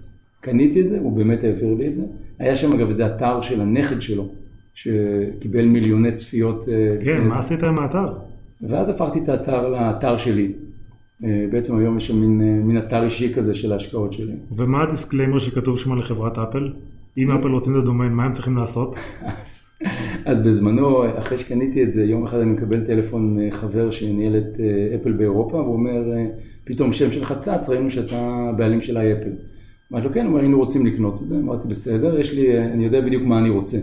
קניתי 0.40 0.80
את 0.80 0.88
זה, 0.88 0.98
הוא 0.98 1.16
באמת 1.16 1.44
העביר 1.44 1.74
לי 1.74 1.88
את 1.88 1.94
זה. 1.94 2.02
היה 2.38 2.56
שם 2.56 2.72
אגב 2.72 2.88
איזה 2.88 3.06
אתר 3.06 3.40
של 3.40 3.60
הנכד 3.60 4.02
שלו, 4.02 4.28
שקיבל 4.74 5.64
מיליוני 5.64 6.12
צפיות. 6.12 6.68
אה, 6.68 7.04
כן, 7.04 7.26
מה 7.28 7.38
עשית 7.38 7.62
עם 7.62 7.78
האתר? 7.78 8.08
ואז 8.60 8.88
הפכתי 8.88 9.18
את 9.18 9.28
האתר 9.28 9.68
לאתר 9.68 10.18
שלי. 10.18 10.52
אה, 11.24 11.46
בעצם 11.50 11.78
היום 11.78 11.96
יש 11.96 12.06
שם 12.06 12.20
מין, 12.20 12.62
מין 12.62 12.78
אתר 12.78 13.04
אישי 13.04 13.34
כזה 13.34 13.54
של 13.54 13.72
ההשקעות 13.72 14.12
שלי. 14.12 14.32
ומה 14.52 14.82
ה-disclaimer 14.82 15.38
שכתוב 15.38 15.78
שם 15.78 15.98
לחברת 15.98 16.38
אפל? 16.38 16.72
אם 17.18 17.30
אפל 17.30 17.48
רוצים 17.48 17.72
את 17.72 17.78
הדומיין, 17.82 18.12
מה 18.12 18.24
הם 18.24 18.32
צריכים 18.32 18.56
לעשות? 18.56 18.94
אז 20.24 20.42
בזמנו, 20.42 21.18
אחרי 21.18 21.38
שקניתי 21.38 21.82
את 21.82 21.92
זה, 21.92 22.04
יום 22.04 22.24
אחד 22.24 22.38
אני 22.38 22.50
מקבל 22.50 22.84
טלפון 22.84 23.38
מחבר 23.38 23.90
שניהל 23.90 24.36
את 24.36 24.60
אה, 24.60 24.96
אפל 24.96 25.12
באירופה, 25.12 25.56
והוא 25.56 25.72
אומר, 25.72 26.12
אה, 26.12 26.26
פתאום 26.64 26.92
שם 26.92 27.12
שלך 27.12 27.34
צץ, 27.40 27.68
ראינו 27.68 27.90
שאתה 27.90 28.50
בעלים 28.56 28.80
של 28.80 28.96
ה-iApple. 28.96 29.30
אמרתי 29.92 30.06
לו, 30.06 30.12
כן, 30.12 30.26
אבל 30.26 30.40
היינו 30.40 30.58
רוצים 30.58 30.86
לקנות 30.86 31.20
את 31.20 31.26
זה. 31.26 31.36
אמרתי, 31.36 31.68
בסדר, 31.68 32.20
יש 32.20 32.34
לי, 32.34 32.58
אני 32.58 32.84
יודע 32.84 33.00
בדיוק 33.00 33.24
מה 33.24 33.38
אני 33.38 33.50
רוצה. 33.50 33.78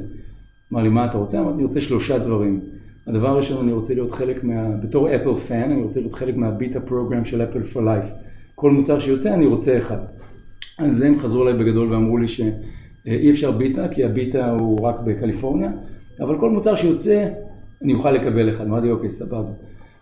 אמר 0.74 0.84
לי, 0.84 0.90
מה 0.90 1.06
אתה 1.06 1.18
רוצה? 1.18 1.40
אמרתי, 1.40 1.56
אני 1.56 1.64
רוצה 1.64 1.82
שלושה 1.82 2.18
דברים. 2.18 2.60
הדבר 3.08 3.28
הראשון, 3.28 3.64
אני 3.64 3.72
רוצה 3.72 3.94
להיות 3.94 4.12
חלק 4.12 4.44
מה... 4.44 4.70
בתור 4.84 5.16
אפל 5.16 5.36
fan, 5.36 5.72
אני 5.72 5.82
רוצה 5.82 6.00
להיות 6.00 6.14
חלק 6.14 6.38
מה-beta 6.38 6.80
program 6.80 7.26
של 7.26 7.44
אפל 7.44 7.64
for 7.64 7.84
life. 7.84 8.06
כל 8.56 8.72
מוצר 8.72 9.00
שיוצא, 9.00 9.34
אני 9.34 9.46
רוצה 9.46 9.78
אחד. 9.78 9.98
על 10.78 10.94
זה 10.94 11.08
הם 11.08 11.20
חזרו 11.20 11.44
אליי 11.44 11.64
בגדול 11.64 11.94
ואמרו 11.94 12.18
לי 12.18 12.28
ש... 12.28 12.42
אי 13.06 13.32
אפשר 13.32 13.52
ביטה, 13.52 13.88
כי 13.88 14.04
ה-beta 14.04 14.52
הוא 14.52 14.80
רק 14.80 15.00
בקליפורניה, 15.00 15.72
אבל 16.22 16.40
כל 16.40 16.50
מוצר 16.50 16.76
שיוצא, 16.76 17.28
אני 17.84 17.94
אוכל 17.94 18.12
לקבל 18.12 18.50
אחד. 18.50 18.66
אמרתי, 18.66 18.92
אוקיי, 18.92 19.10
סבבה. 19.10 19.52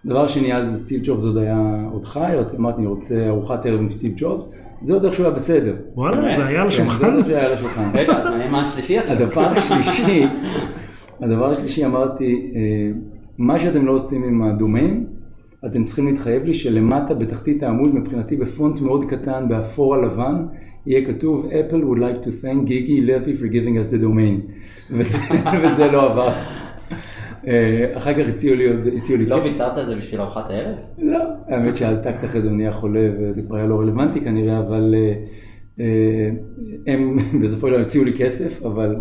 דבר 0.06 0.28
שני, 0.28 0.54
אז 0.54 0.82
סטיב 0.84 1.02
ג'ובס 1.04 1.24
עוד 1.24 1.38
היה 1.38 1.86
עוד 1.92 2.06
חי, 2.06 2.34
אמרתי, 2.60 2.78
אני 2.78 2.88
רוצה 2.88 3.28
ארוחת 3.28 3.66
ערב 3.66 3.80
עם 3.80 3.90
סטיב 3.90 4.14
ג'ובס, 4.18 4.52
זה 4.82 4.94
עוד 4.94 5.06
איכשהו 5.06 5.24
היה 5.24 5.34
בסדר. 5.34 5.76
וואלה, 5.96 6.36
זה 6.36 6.46
היה 6.46 6.62
על 6.62 6.70
כן, 6.70 6.76
זה 6.76 6.84
השולחן? 6.84 7.16
עוד 7.16 7.30
היה 7.30 7.46
על 7.48 7.54
השולחן. 7.54 7.92
רגע, 7.94 8.18
אז 8.18 8.52
מה 8.52 8.62
השלישי 8.62 8.98
עכשיו. 8.98 9.18
הדבר 9.18 9.42
השלישי, 9.42 10.26
הדבר 11.22 11.52
השלישי 11.52 11.86
אמרתי, 11.86 12.52
אה, 12.56 12.92
מה 13.38 13.60
שאתם 13.60 13.86
לא 13.86 13.92
עושים 13.92 14.24
עם 14.24 14.44
הדומיין, 14.44 15.06
אתם 15.66 15.84
צריכים 15.84 16.08
להתחייב 16.08 16.44
לי 16.44 16.54
שלמטה 16.54 17.14
בתחתית 17.14 17.64
העמוד 17.64 17.96
מבחינתי 17.96 18.36
בפונט 18.36 18.82
מאוד 18.82 19.10
קטן 19.10 19.48
באפור 19.50 19.96
הלבן 19.96 20.36
יהיה 20.86 21.06
כתוב 21.06 21.50
Apple 21.52 21.84
would 21.84 22.00
like 22.00 22.26
to 22.26 22.30
thank 22.44 22.64
גיגי 22.66 23.02
לוי 23.02 23.34
for 23.34 23.52
giving 23.52 23.86
us 23.86 23.92
the 23.92 24.04
domain 24.04 24.52
וזה, 24.98 25.18
וזה 25.64 25.92
לא 25.92 26.12
עבר. 26.12 26.30
אה, 27.48 27.98
אחר 27.98 28.14
כך 28.14 28.30
הציעו 28.30 28.56
לי 28.56 28.68
עוד, 28.68 28.88
הציעו 28.98 29.18
לי, 29.20 29.26
לא 29.26 29.36
ויתרת 29.36 29.78
על 29.78 29.86
זה 29.86 29.96
בשביל 29.96 30.22
ארוחת 30.22 30.50
הערב? 30.50 30.76
לא, 30.98 31.24
האמת 31.48 31.76
שעל 31.76 31.98
טקט 31.98 32.24
אחרי 32.26 32.42
זה 32.42 32.48
הוא 32.48 32.58
נהיה 32.58 32.72
חולה 32.72 33.10
וזה 33.20 33.42
כבר 33.42 33.56
היה 33.56 33.66
לא 33.66 33.80
רלוונטי 33.80 34.22
כנראה, 34.22 34.60
אבל 34.60 34.96
אה, 34.98 35.14
אה, 35.80 36.30
הם 36.88 37.18
בסופו 37.42 37.68
של 37.68 37.74
דבר 37.74 37.82
הציעו 37.82 38.06
לי 38.06 38.14
כסף, 38.14 38.66
אבל 38.66 38.96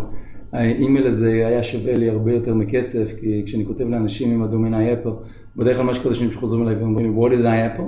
האימייל 0.53 1.07
הזה 1.07 1.29
היה 1.47 1.63
שווה 1.63 1.95
לי 1.95 2.09
הרבה 2.09 2.33
יותר 2.33 2.53
מכסף, 2.53 3.13
כי 3.19 3.41
כשאני 3.45 3.65
כותב 3.65 3.89
לאנשים 3.89 4.31
עם 4.31 4.43
הדומיין 4.43 4.73
iApple, 4.73 5.25
בדרך 5.55 5.77
כלל 5.77 5.85
מה 5.85 5.93
שקורה 5.93 6.13
זה 6.13 6.19
שהם 6.19 6.31
חוזרים 6.31 6.67
אליי 6.67 6.75
ואומרים 6.75 7.05
לי, 7.05 7.21
what 7.21 7.39
is 7.39 7.43
iApple? 7.43 7.81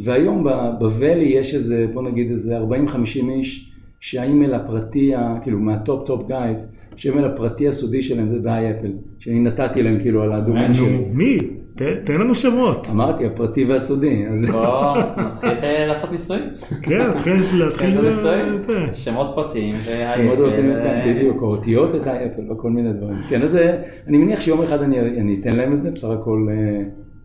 והיום 0.00 0.46
בוואלי 0.78 1.24
יש 1.24 1.54
איזה, 1.54 1.86
בוא 1.94 2.02
נגיד 2.02 2.30
איזה 2.30 2.58
40-50 2.58 3.30
איש, 3.30 3.72
שהאימייל 4.00 4.54
הפרטי, 4.54 5.12
כאילו 5.42 5.58
מה-top 5.58 6.06
top 6.06 6.26
guys, 6.28 6.74
שהאימייל 6.96 7.26
הפרטי 7.26 7.68
הסודי 7.68 8.02
שלהם 8.02 8.28
זה 8.28 8.38
ב-iApple, 8.38 9.18
שאני 9.18 9.40
נתתי 9.40 9.82
להם 9.82 9.98
כאילו 9.98 10.22
על 10.22 10.32
הדומיין 10.32 10.74
שלי. 10.74 10.92
נו, 10.92 11.08
מי? 11.12 11.38
ת- 11.76 11.82
תן 12.04 12.20
לנו 12.20 12.34
שמות. 12.34 12.86
אמרתי, 12.90 13.26
הפרטי 13.26 13.64
והסודי, 13.64 14.24
אז 14.28 14.50
בוא 14.50 14.96
נתחיל 15.26 15.50
אה, 15.62 15.86
לעשות 15.88 16.12
ניסויים. 16.12 16.44
כן, 16.82 17.06
להתחיל 17.54 17.90
ב- 18.00 18.04
ניסויים? 18.04 18.56
שמות 18.92 19.32
פרטיים 19.34 19.76
שמות 19.78 20.38
אותם, 20.38 20.66
והאייפל. 20.68 21.12
בדיוק, 21.14 21.42
או 21.42 21.46
אותיות 21.46 21.94
את 21.94 22.06
האפל 22.06 22.52
וכל 22.52 22.70
מיני 22.70 22.92
דברים. 22.92 23.16
כן, 23.28 23.42
אז 23.42 23.56
אה, 23.56 23.82
אני 24.06 24.18
מניח 24.18 24.40
שיום 24.40 24.62
אחד 24.62 24.82
אני, 24.82 25.00
אני 25.00 25.38
אתן 25.40 25.56
להם 25.56 25.72
את 25.72 25.80
זה, 25.80 25.90
בסך 25.90 26.08
הכל 26.08 26.46
אה, 26.50 26.82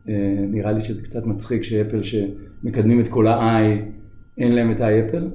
אה, 0.10 0.16
נראה 0.40 0.72
לי 0.72 0.82
שזה 0.82 1.02
קצת 1.04 1.26
מצחיק 1.26 1.64
שאפל 1.64 2.02
שמקדמים 2.04 3.00
את 3.00 3.08
כל 3.08 3.28
ה-i, 3.28 3.64
אין 4.38 4.56
להם 4.56 4.72
את 4.72 4.82
האפל, 4.82 5.28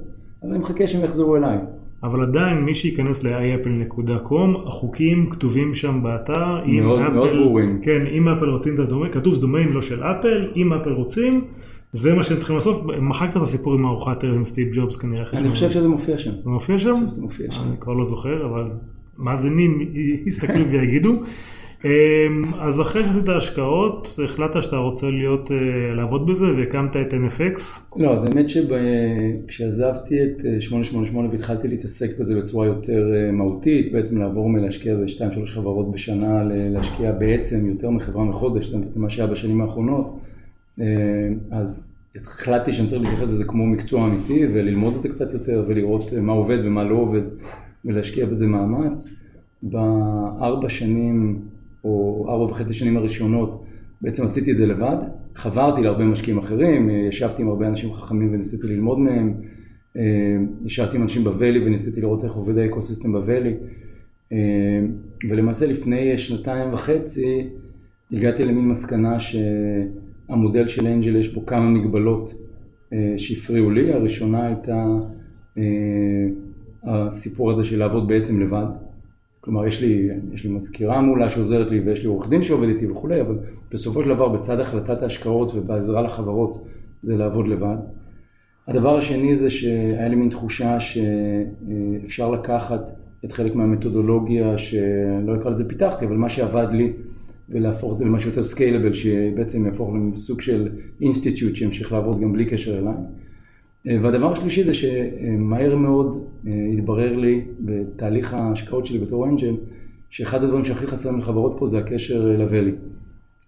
אבל 0.43 0.49
אני 0.51 0.59
מחכה 0.59 0.87
שהם 0.87 1.03
יחזרו 1.03 1.35
אליי. 1.35 1.57
אבל 2.03 2.21
עדיין 2.21 2.57
מי 2.57 2.75
שייכנס 2.75 3.23
ל-iapple.com, 3.23 4.33
החוקים 4.67 5.29
כתובים 5.29 5.73
שם 5.73 5.99
באתר. 6.03 6.63
אם 6.65 6.83
מאוד- 6.83 6.99
מאוד 7.13 7.27
אפל- 7.27 7.37
ברורים. 7.37 7.79
כן, 7.81 8.05
אם 8.13 8.29
אפל 8.29 8.45
רוצים 8.49 8.73
את 8.73 8.79
הדומיין, 8.79 9.11
כתוב 9.11 9.35
דומיין 9.37 9.69
לא 9.69 9.81
של 9.81 10.03
אפל, 10.03 10.47
אם 10.55 10.73
אפל 10.73 10.91
רוצים, 10.91 11.33
זה 11.93 12.13
מה 12.13 12.23
שהם 12.23 12.37
צריכים 12.37 12.55
לעשות. 12.55 12.81
מחקת 13.01 13.37
את 13.37 13.41
הסיפור 13.41 13.73
עם 13.73 13.85
ארוחת 13.85 14.23
ערב 14.23 14.35
עם 14.35 14.45
סטיב 14.45 14.67
ג'ובס 14.73 14.97
כנראה. 14.97 15.23
אני 15.33 15.49
חושב 15.49 15.69
שזה 15.69 15.87
מופיע 15.87 16.17
שם. 16.17 16.31
זה 16.43 16.49
מופיע 16.49 16.79
שם? 16.79 16.91
חושב 16.93 17.07
שזה 17.09 17.21
מופיע 17.21 17.51
שם. 17.51 17.61
אני 17.61 17.75
כבר 17.79 17.93
לא 17.93 18.03
זוכר, 18.03 18.45
אבל 18.45 18.63
מאזינים 19.17 19.79
יסתכלו 20.25 20.67
ויגידו. 20.67 21.23
אמ, 21.85 21.89
אז 22.59 22.81
אחרי 22.81 23.03
שעשית 23.03 23.29
השקעות, 23.29 24.19
החלטת 24.23 24.63
שאתה 24.63 24.75
רוצה 24.75 25.07
להיות, 25.09 25.51
אה, 25.51 25.95
לעבוד 25.95 26.27
בזה 26.27 26.45
והקמת 26.57 26.95
את 26.95 27.13
NFX. 27.13 27.61
לא, 27.95 28.13
אז 28.13 28.23
האמת 28.23 28.45
שכשעזבתי 28.49 30.23
את 30.23 30.45
אה, 30.45 30.61
888 30.61 31.29
והתחלתי 31.29 31.67
להתעסק 31.67 32.17
בזה 32.19 32.35
בצורה 32.35 32.65
יותר 32.65 33.13
אה, 33.15 33.31
מהותית, 33.31 33.91
בעצם 33.91 34.17
לעבור 34.17 34.49
מלהשקיע 34.49 34.95
ב-2-3 34.95 35.45
חברות 35.45 35.91
בשנה 35.91 36.43
להשקיע 36.45 37.11
בעצם 37.11 37.65
יותר 37.65 37.89
מחברה 37.89 38.23
מחודש, 38.23 38.67
זה 38.67 38.77
בעצם 38.77 39.01
מה 39.01 39.09
שהיה 39.09 39.27
בשנים 39.27 39.61
האחרונות, 39.61 40.19
אה, 40.81 40.85
אז 41.51 41.87
החלטתי 42.15 42.73
שאני 42.73 42.87
צריך 42.87 43.01
להתייחס 43.01 43.33
לזה 43.33 43.43
כמו 43.43 43.65
מקצוע 43.65 44.07
אמיתי 44.07 44.47
וללמוד 44.53 44.95
את 44.95 45.01
זה 45.01 45.09
קצת 45.09 45.33
יותר 45.33 45.65
ולראות 45.67 46.13
אה, 46.15 46.21
מה 46.21 46.33
עובד 46.33 46.57
ומה 46.63 46.83
לא 46.83 46.95
עובד 46.95 47.21
ולהשקיע 47.85 48.25
בזה 48.25 48.47
מאמץ. 48.47 49.13
בארבע 49.63 50.69
שנים 50.69 51.39
או 51.83 52.25
ארבע 52.29 52.43
וחצי 52.43 52.73
שנים 52.73 52.97
הראשונות 52.97 53.63
בעצם 54.03 54.23
עשיתי 54.23 54.51
את 54.51 54.57
זה 54.57 54.65
לבד, 54.65 54.97
חברתי 55.35 55.81
להרבה 55.81 56.05
משקיעים 56.05 56.37
אחרים, 56.37 56.89
אה, 56.89 56.95
ישבתי 56.95 57.41
עם 57.41 57.47
הרבה 57.47 57.67
אנשים 57.67 57.93
חכמים 57.93 58.33
וניסיתי 58.33 58.67
ללמוד 58.67 58.99
מהם, 58.99 59.33
אה, 59.97 60.01
ישבתי 60.65 60.97
עם 60.97 61.03
אנשים 61.03 61.23
בוואלי 61.23 61.65
וניסיתי 61.65 62.01
לראות 62.01 62.23
איך 62.23 62.33
עובד 62.33 62.57
האקוסיסטם 62.57 63.11
בוואלי, 63.11 63.53
אה, 64.31 64.37
ולמעשה 65.29 65.67
לפני 65.67 66.17
שנתיים 66.17 66.73
וחצי 66.73 67.47
הגעתי 68.11 68.45
למין 68.45 68.67
מסקנה 68.67 69.17
שהמודל 69.19 70.67
של 70.67 70.87
אנג'ל 70.87 71.15
יש 71.15 71.33
בו 71.33 71.45
כמה 71.45 71.69
מגבלות 71.69 72.33
שהפריעו 73.17 73.71
לי, 73.71 73.93
הראשונה 73.93 74.47
הייתה 74.47 74.85
הסיפור 76.83 77.51
הזה 77.51 77.63
של 77.63 77.79
לעבוד 77.79 78.07
בעצם 78.07 78.41
לבד. 78.41 78.65
כלומר, 79.43 79.67
יש 79.67 79.81
לי, 79.81 80.09
יש 80.33 80.43
לי 80.43 80.49
מזכירה 80.49 81.01
מעולה 81.01 81.29
שעוזרת 81.29 81.71
לי 81.71 81.79
ויש 81.79 82.01
לי 82.01 82.05
עורך 82.05 82.29
דין 82.29 82.41
שעובד 82.41 82.67
איתי 82.67 82.87
וכולי, 82.87 83.21
אבל 83.21 83.35
בסופו 83.71 84.03
של 84.03 84.09
דבר 84.09 84.27
בצד 84.27 84.59
החלטת 84.59 85.03
ההשקעות 85.03 85.51
ובעזרה 85.55 86.01
לחברות 86.01 86.65
זה 87.01 87.17
לעבוד 87.17 87.47
לבד. 87.47 87.75
הדבר 88.67 88.97
השני 88.97 89.35
זה 89.35 89.49
שהיה 89.49 90.07
לי 90.07 90.15
מין 90.15 90.29
תחושה 90.29 90.77
שאפשר 90.79 92.31
לקחת 92.31 92.91
את 93.25 93.31
חלק 93.31 93.55
מהמתודולוגיה, 93.55 94.57
שלא 94.57 95.35
אקרא 95.35 95.51
לזה 95.51 95.69
פיתחתי, 95.69 96.05
אבל 96.05 96.15
מה 96.15 96.29
שעבד 96.29 96.67
לי, 96.71 96.93
ולהפוך 97.49 97.93
את 97.93 97.97
זה 97.97 98.05
למשהו 98.05 98.29
יותר 98.29 98.43
סקיילבל, 98.43 98.93
שבעצם 98.93 99.65
יהפוך 99.65 99.89
לסוג 100.13 100.41
של 100.41 100.69
אינסטיטוט 101.01 101.55
שימשיך 101.55 101.91
לעבוד 101.91 102.21
גם 102.21 102.33
בלי 102.33 102.45
קשר 102.45 102.77
אליי. 102.77 102.93
והדבר 103.85 104.31
השלישי 104.31 104.63
זה 104.63 104.73
שמהר 104.73 105.75
מאוד 105.75 106.23
אה, 106.47 106.51
התברר 106.73 107.15
לי 107.15 107.41
בתהליך 107.59 108.33
ההשקעות 108.33 108.85
שלי 108.85 108.99
בתור 108.99 109.27
אנג'ל, 109.27 109.55
שאחד 110.09 110.43
הדברים 110.43 110.65
שהכי 110.65 110.87
חסרים 110.87 111.19
לחברות 111.19 111.55
פה 111.59 111.67
זה 111.67 111.77
הקשר 111.77 112.31
אה, 112.31 112.37
לוואלי. 112.37 112.71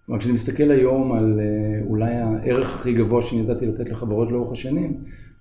כלומר, 0.06 0.20
כשאני 0.20 0.34
מסתכל 0.34 0.70
היום 0.70 1.12
על 1.12 1.40
אה, 1.40 1.86
אולי 1.86 2.14
הערך 2.14 2.74
הכי 2.74 2.92
גבוה 2.92 3.22
שאני 3.22 3.40
ידעתי 3.40 3.66
לתת 3.66 3.90
לחברות 3.90 4.32
לאורך 4.32 4.52
השנים, 4.52 4.94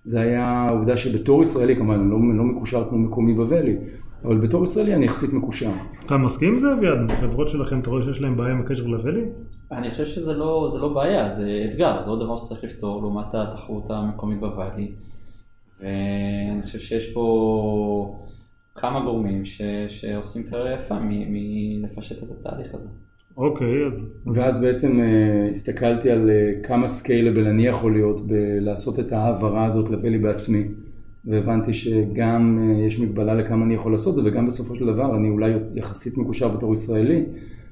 זה 0.06 0.20
היה 0.20 0.48
העובדה 0.48 0.98
שבתור 0.98 1.44
ישראלי, 1.44 1.76
כמובן, 1.76 2.00
אני 2.00 2.10
לא, 2.12 2.18
לא 2.38 2.44
מקושר 2.44 2.90
כמו 2.90 2.98
מקומי 2.98 3.34
בוואלי, 3.34 3.76
אבל 4.24 4.38
בתור 4.38 4.64
ישראלי 4.64 4.96
אני 4.96 5.06
יחסית 5.06 5.34
מקושר. 5.34 5.70
אתה 6.06 6.18
מסכים 6.18 6.50
עם 6.50 6.58
זה 6.58 6.74
אביעד? 6.74 7.12
חברות 7.12 7.48
שלכם, 7.50 7.80
אתה 7.80 7.90
רואה 7.90 8.02
שיש 8.02 8.22
להם 8.22 8.38
בעיה 8.38 8.52
עם 8.52 8.60
הקשר 8.62 8.84
לוואלי? 8.86 9.22
אני 9.72 9.92
חושב 9.92 10.06
שזה 10.06 10.34
לא, 10.34 10.68
זה 10.72 10.80
לא 10.80 10.94
בעיה, 10.94 11.30
זה 11.30 11.66
אתגר, 11.70 12.02
זה 12.02 12.10
עוד 12.10 12.20
דבר 12.20 12.38
שצריך 12.38 12.64
לפתור 12.64 13.02
לעומת 13.02 13.34
התחרות 13.36 13.90
המקומית 13.90 14.40
בוואלי. 14.40 14.92
ואני 15.80 16.62
חושב 16.64 16.80
שיש 16.80 17.14
פה 17.14 18.20
כמה 18.76 19.00
גורמים 19.06 19.46
ש, 19.46 19.62
שעושים 19.88 20.44
קריירה 20.44 20.74
יפה 20.74 20.96
מ- 21.00 21.34
מלפשט 21.82 22.24
את 22.24 22.28
התהליך 22.40 22.68
הזה. 22.74 22.90
אוקיי, 23.38 23.86
אז... 23.88 23.94
אז- 23.94 24.38
ואז 24.38 24.62
בעצם 24.62 25.00
אה, 25.00 25.50
הסתכלתי 25.52 26.12
על 26.12 26.30
אה, 26.30 26.52
כמה 26.64 26.88
סקיילבל 26.88 27.48
אני 27.48 27.68
יכול 27.68 27.94
להיות 27.94 28.28
בלעשות 28.28 29.00
את 29.00 29.12
ההעברה 29.12 29.66
הזאת 29.66 29.90
לוואלי 29.90 30.18
בעצמי. 30.18 30.64
והבנתי 31.28 31.74
שגם 31.74 32.60
אה, 32.62 32.86
יש 32.88 33.00
מגבלה 33.00 33.34
לכמה 33.34 33.66
אני 33.66 33.74
יכול 33.74 33.92
לעשות 33.92 34.20
את 34.20 34.24
זה, 34.24 34.30
וגם 34.30 34.46
בסופו 34.48 34.76
של 34.76 34.86
דבר 34.86 35.16
אני 35.18 35.30
אולי 35.30 35.52
יחסית 35.76 36.18
מקושר 36.18 36.48
בתור 36.48 36.74
ישראלי. 36.74 37.24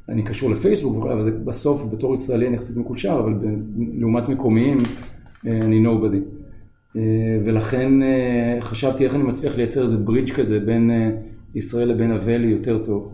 אני 0.10 0.24
קשור 0.24 0.50
לפייסבוק, 0.52 1.06
אבל 1.06 1.24
זה- 1.24 1.32
בסוף 1.32 1.86
בתור 1.94 2.14
ישראלי 2.14 2.48
אני 2.48 2.56
יחסית 2.56 2.78
מקושר, 2.78 3.20
אבל 3.24 3.34
ב- 3.34 3.56
לעומת 4.00 4.30
מקומיים 4.30 4.78
אה, 5.48 5.58
אני 5.62 5.84
nobody. 5.86 6.18
אה, 6.98 7.02
ולכן 7.46 7.92
חשבתי 8.60 9.04
איך 9.04 9.16
אני 9.16 9.24
מצליח 9.24 9.58
לייצר 9.58 9.82
איזה 9.84 9.98
ברידג' 9.98 10.32
כזה 10.32 10.60
בין 10.60 10.92
ישראל 11.56 11.88
לבין 11.90 12.12
הוואלי 12.12 12.48
יותר 12.48 12.84
טוב. 12.84 13.12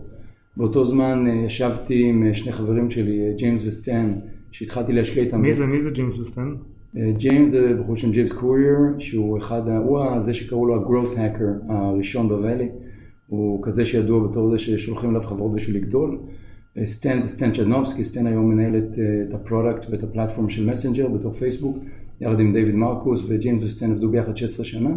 באותו 0.56 0.84
זמן 0.84 1.26
ישבתי 1.46 2.04
עם 2.04 2.34
שני 2.34 2.52
חברים 2.52 2.90
שלי, 2.90 3.20
ג'יימס 3.36 3.66
וסטן, 3.66 4.12
שהתחלתי 4.52 4.92
להשקיע 4.92 5.22
איתם. 5.22 5.40
מי 5.42 5.52
זה, 5.52 5.66
מי 5.66 5.80
זה 5.80 5.90
ג'יימס 5.90 6.18
וסטן? 6.18 6.54
אה, 6.96 7.12
ג'יימס 7.16 7.50
זה 7.50 7.74
בחור 7.80 7.94
בשם 7.94 8.10
ג'יימס 8.10 8.32
קורייר, 8.32 8.78
שהוא 8.98 9.38
אחד, 9.38 9.62
הוא 9.68 10.18
זה 10.18 10.34
שקראו 10.34 10.66
לו 10.66 10.74
ה-growth 10.74 11.16
hacker 11.16 11.72
הראשון 11.72 12.28
בוואלי. 12.28 12.68
הוא 13.26 13.62
כזה 13.62 13.84
שידוע 13.84 14.28
בתור 14.28 14.50
זה 14.50 14.58
ששולחים 14.58 15.10
אליו 15.10 15.22
חברות 15.22 15.54
בשביל 15.54 15.76
לגדול. 15.76 16.18
אה, 16.78 16.86
סטן 16.86 17.20
זה 17.20 17.28
סטן 17.28 17.52
צ'udנובסקי, 17.52 18.04
סטן 18.04 18.26
היום 18.26 18.50
מנהל 18.50 18.78
את, 18.78 18.98
אה, 18.98 19.04
את 19.28 19.34
ה-product 19.34 19.86
ואת 19.90 20.02
ה-platform 20.02 20.48
של 20.48 20.70
מסנג'ר 20.70 21.08
בתור 21.08 21.32
פייסבוק, 21.32 21.78
יחד 22.20 22.40
עם 22.40 22.52
דיוויד 22.52 22.74
מרקוס 22.74 23.24
וג'יימס 23.28 23.62
וסטן 23.62 23.90
עבדו 23.90 24.08
ביחד 24.08 24.36
16 24.36 24.66
שנה. 24.66 24.90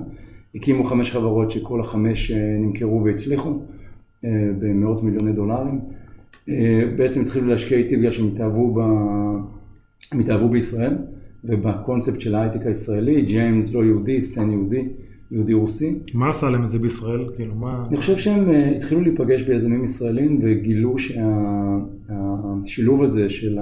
הקימו 0.56 0.84
חמש 0.84 1.12
חברות 1.12 1.52
שכל 1.52 1.82
החמש 1.82 2.32
נמכרו 2.32 3.04
והצליחו 3.04 3.60
במאות 4.60 5.04
מיליוני 5.04 5.34
דולרים. 5.34 5.80
בעצם 6.98 7.22
התחילו 7.22 7.48
להשקיע 7.48 7.78
איתי 7.78 7.98
בגלל 7.98 8.12
שהם 8.12 8.28
התאהבו, 8.28 8.74
ב... 8.74 8.80
בישראל 10.52 10.96
ובקונספט 11.44 12.22
של 12.22 12.36
ההייטק 12.36 12.66
הישראלי, 12.66 13.22
ג'יימס 13.22 13.74
לא 13.74 13.84
יהודי, 13.84 14.22
סטן 14.22 14.50
יהודי, 14.50 14.88
יהודי 15.32 15.54
רוסי. 15.54 15.96
מה 16.14 16.30
עשה 16.30 16.50
להם 16.50 16.64
את 16.64 16.70
זה 16.70 16.80
בישראל? 16.80 17.26
כאילו, 17.36 17.56
מה... 17.56 17.86
אני 17.88 17.98
חושב 17.98 18.18
שהם 18.18 18.50
אה, 18.50 18.70
התחילו 18.70 19.02
להיפגש 19.02 19.42
ביזמים 19.42 19.84
ישראלים 19.84 20.40
וגילו 20.42 20.96
שהשילוב 22.66 23.04
הזה 23.04 23.30
של 23.30 23.60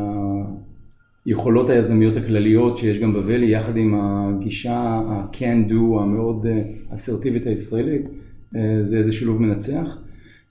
היכולות 1.25 1.69
היזמיות 1.69 2.17
הכלליות 2.17 2.77
שיש 2.77 2.99
גם 2.99 3.13
בוואלי, 3.13 3.51
יחד 3.51 3.77
עם 3.77 3.95
הגישה 3.97 4.73
ה-can 4.73 5.71
do 5.71 5.99
המאוד 5.99 6.45
אסרטיבית 6.89 7.47
הישראלית, 7.47 8.01
זה 8.83 8.97
איזה 8.97 9.11
שילוב 9.11 9.41
מנצח. 9.41 9.97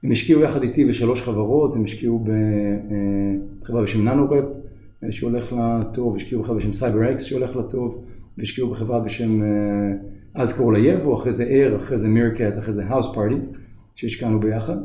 הם 0.04 0.10
השקיעו 0.10 0.40
יחד 0.40 0.62
איתי 0.62 0.84
בשלוש 0.84 1.22
חברות, 1.22 1.74
הם 1.74 1.84
השקיעו 1.84 2.24
בחברה 3.62 3.82
בשם 3.82 4.04
ננו-רפ, 4.04 4.44
שהולך 5.10 5.52
לטוב, 5.52 6.16
השקיעו 6.16 6.42
בחברה 6.42 6.56
בשם 6.56 6.72
סייבר 6.72 7.12
אקס 7.12 7.22
שהולך 7.22 7.56
לטוב, 7.56 8.04
והשקיעו 8.38 8.70
בחברה 8.70 9.00
בשם, 9.00 9.42
אז 10.34 10.52
קראו 10.52 10.70
לה 10.70 10.78
יבו, 10.78 11.14
אחרי 11.18 11.32
זה 11.32 11.44
Air, 11.44 11.76
אחרי 11.76 11.98
זה 11.98 12.08
Meerkat, 12.08 12.58
אחרי 12.58 12.72
זה 12.72 12.86
Houseparty, 12.86 13.34
שהשקענו 13.94 14.40
ביחד. 14.40 14.76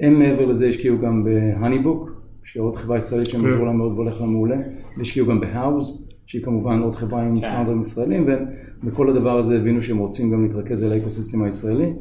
הם 0.00 0.18
מעבר 0.18 0.46
לזה 0.46 0.66
השקיעו 0.66 0.98
גם 0.98 1.24
ב-HoneyBook, 1.24 2.10
שהיא 2.44 2.62
עוד 2.62 2.76
חברה 2.76 2.98
ישראלית 2.98 3.26
שהם 3.26 3.46
עזרו 3.46 3.64
לה 3.64 3.72
מאוד 3.72 3.92
והולך 3.92 4.20
לה 4.20 4.26
מעולה, 4.26 4.56
והשקיעו 4.98 5.26
גם 5.26 5.40
ב-Houzz, 5.40 6.08
שהיא 6.26 6.42
כמובן 6.42 6.78
עוד 6.78 6.94
חברה 6.94 7.22
עם 7.22 7.40
founderים 7.40 7.80
ישראלים, 7.80 8.26
ובכל 8.82 9.10
הדבר 9.10 9.38
הזה 9.38 9.56
הבינו 9.56 9.82
שהם 9.82 9.98
רוצים 9.98 10.30
גם 10.30 10.42
להתרכז 10.42 10.82
על 10.82 10.92
ה-ecosystem 10.92 11.42
הישראלי. 11.42 11.92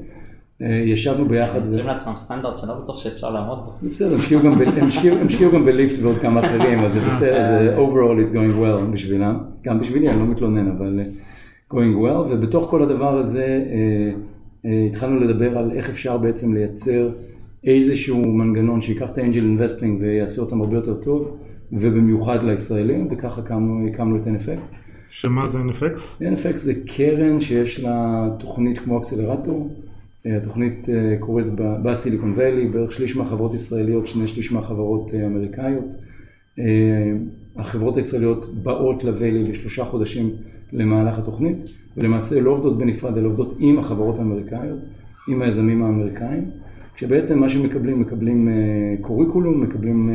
ישבנו 0.85 1.25
ביחד. 1.25 1.59
הם 1.59 1.65
יוצאים 1.65 1.87
לעצמם 1.87 2.13
סטנדרט 2.15 2.59
שלא 2.59 2.73
בטוח 2.73 2.97
שאפשר 3.03 3.29
לעמוד 3.29 3.57
בו. 3.65 3.89
בסדר, 3.89 4.13
הם 4.13 4.87
השקיעו 5.27 5.51
גם 5.51 5.65
בליפט 5.65 6.03
ועוד 6.03 6.17
כמה 6.17 6.39
אחרים, 6.39 6.79
אז 6.79 6.93
זה 6.93 6.99
בסדר, 6.99 7.63
זה 7.63 7.77
overall 7.77 8.27
it's 8.27 8.31
going 8.31 8.57
well 8.61 8.91
בשבילם, 8.91 9.37
גם 9.63 9.79
בשבילי, 9.79 10.09
אני 10.09 10.19
לא 10.19 10.25
מתלונן, 10.25 10.67
אבל 10.67 10.99
going 11.71 12.03
well, 12.03 12.29
ובתוך 12.29 12.69
כל 12.69 12.83
הדבר 12.83 13.17
הזה 13.17 13.63
התחלנו 14.87 15.19
לדבר 15.19 15.57
על 15.57 15.71
איך 15.71 15.89
אפשר 15.89 16.17
בעצם 16.17 16.53
לייצר 16.53 17.09
איזשהו 17.63 18.27
מנגנון 18.27 18.81
שיקח 18.81 19.09
את 19.11 19.17
ה-angel 19.17 19.43
investing 19.43 20.01
ויעשה 20.01 20.41
אותם 20.41 20.61
הרבה 20.61 20.75
יותר 20.75 20.93
טוב, 20.93 21.37
ובמיוחד 21.71 22.43
לישראלים, 22.43 23.07
וככה 23.11 23.41
הקמנו 23.41 24.17
את 24.17 24.27
NFX. 24.27 24.75
שמה 25.09 25.47
זה 25.47 25.57
NFX? 25.57 26.21
NFX 26.21 26.57
זה 26.57 26.73
קרן 26.85 27.41
שיש 27.41 27.79
לה 27.79 28.27
תוכנית 28.39 28.77
כמו 28.77 28.97
אקסלרטור. 28.97 29.69
התוכנית 30.25 30.87
קורית 31.19 31.47
בסיליקון 31.57 32.33
ואלי, 32.35 32.67
בערך 32.67 32.91
שליש 32.91 33.17
מהחברות 33.17 33.53
ישראליות, 33.53 34.07
שני 34.07 34.27
שליש 34.27 34.51
מהחברות 34.51 35.11
אמריקאיות. 35.25 35.95
החברות 37.55 37.97
הישראליות 37.97 38.63
באות 38.63 39.03
לוואלי 39.03 39.43
לשלושה 39.43 39.85
חודשים 39.85 40.29
למהלך 40.73 41.19
התוכנית, 41.19 41.63
ולמעשה 41.97 42.39
לא 42.39 42.51
עובדות 42.51 42.77
בנפרד, 42.77 43.17
אלא 43.17 43.27
עובדות 43.27 43.55
עם 43.59 43.79
החברות 43.79 44.19
האמריקאיות, 44.19 44.79
עם 45.27 45.41
היזמים 45.41 45.83
האמריקאים. 45.83 46.45
כשבעצם 46.95 47.39
מה 47.39 47.49
שמקבלים, 47.49 47.99
מקבלים 47.99 48.47
קוריקולום, 49.01 49.61
מקבלים 49.61 50.09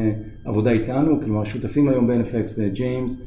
עבודה 0.44 0.70
איתנו, 0.70 1.20
כלומר 1.20 1.44
שותפים 1.44 1.88
היום 1.88 2.06
ב-NFX 2.06 2.60
ג'יימס, 2.72 3.22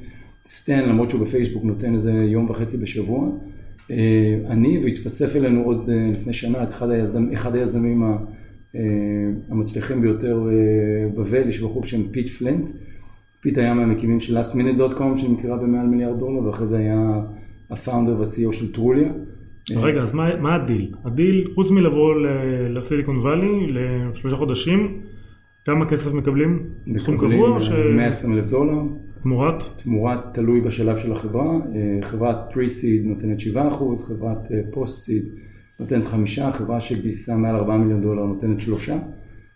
סטן, 0.46 0.90
למרות 0.90 1.10
שהוא 1.10 1.22
בפייסבוק 1.22 1.64
נותן 1.64 1.94
איזה 1.94 2.12
יום 2.12 2.50
וחצי 2.50 2.78
בשבוע. 2.78 3.30
אני, 4.48 4.80
והתווסף 4.84 5.36
אלינו 5.36 5.64
עוד 5.64 5.90
לפני 6.14 6.34
שנה, 6.34 6.64
את 6.64 6.70
אחד, 6.70 6.90
היזמ, 6.90 7.32
אחד 7.34 7.56
היזמים 7.56 8.04
המצליחים 9.50 10.02
ביותר 10.02 10.48
בוואלי, 11.16 11.52
שבחור 11.52 11.82
בשם 11.82 12.08
פיט 12.12 12.30
פלנט. 12.30 12.70
פיט 13.42 13.58
היה 13.58 13.74
מהמקימים 13.74 14.20
של 14.20 14.38
lastminute.com 14.38 15.18
שנמכרה 15.18 15.58
במעל 15.58 15.88
מיליארד 15.88 16.20
דולר, 16.20 16.44
ואחרי 16.44 16.68
זה 16.68 16.78
היה 16.78 17.22
ה-founder 17.70 18.20
וה-CEO 18.20 18.54
של 18.54 18.72
Trulia. 18.72 19.12
רגע, 19.76 20.02
אז 20.02 20.14
מה, 20.14 20.36
מה 20.42 20.56
הדיל? 20.56 20.92
הדיל, 21.06 21.48
חוץ 21.56 21.72
מלבוא 21.72 22.16
לסיליקון 22.70 23.18
וואלי 23.18 23.68
לשלושה 23.68 24.36
חודשים, 24.36 25.02
כמה 25.66 25.86
כסף 25.86 26.14
מקבלים? 26.14 26.64
סכום 26.98 27.18
קבוע? 27.18 27.58
מקבלים 27.58 27.96
120 27.98 28.34
אלף 28.34 28.48
דולר. 28.48 28.82
תמורת? 29.24 29.64
תמורת 29.76 30.20
תלוי 30.34 30.62
בשלב 30.62 30.96
של 30.96 31.12
החברה. 31.12 31.58
חברת 32.02 32.36
pre-seed 32.54 33.06
נותנת 33.06 33.40
7 33.40 33.68
אחוז, 33.68 34.08
חברת 34.08 34.48
post-seed 34.72 35.24
נותנת 35.80 36.06
5, 36.06 36.40
חברה 36.40 36.80
שגייסה 36.80 37.38
מעל 37.38 37.56
4 37.56 37.78
מיליון 37.78 38.02
דולר 38.02 38.26
נותנת 38.26 38.62
3. 38.62 38.90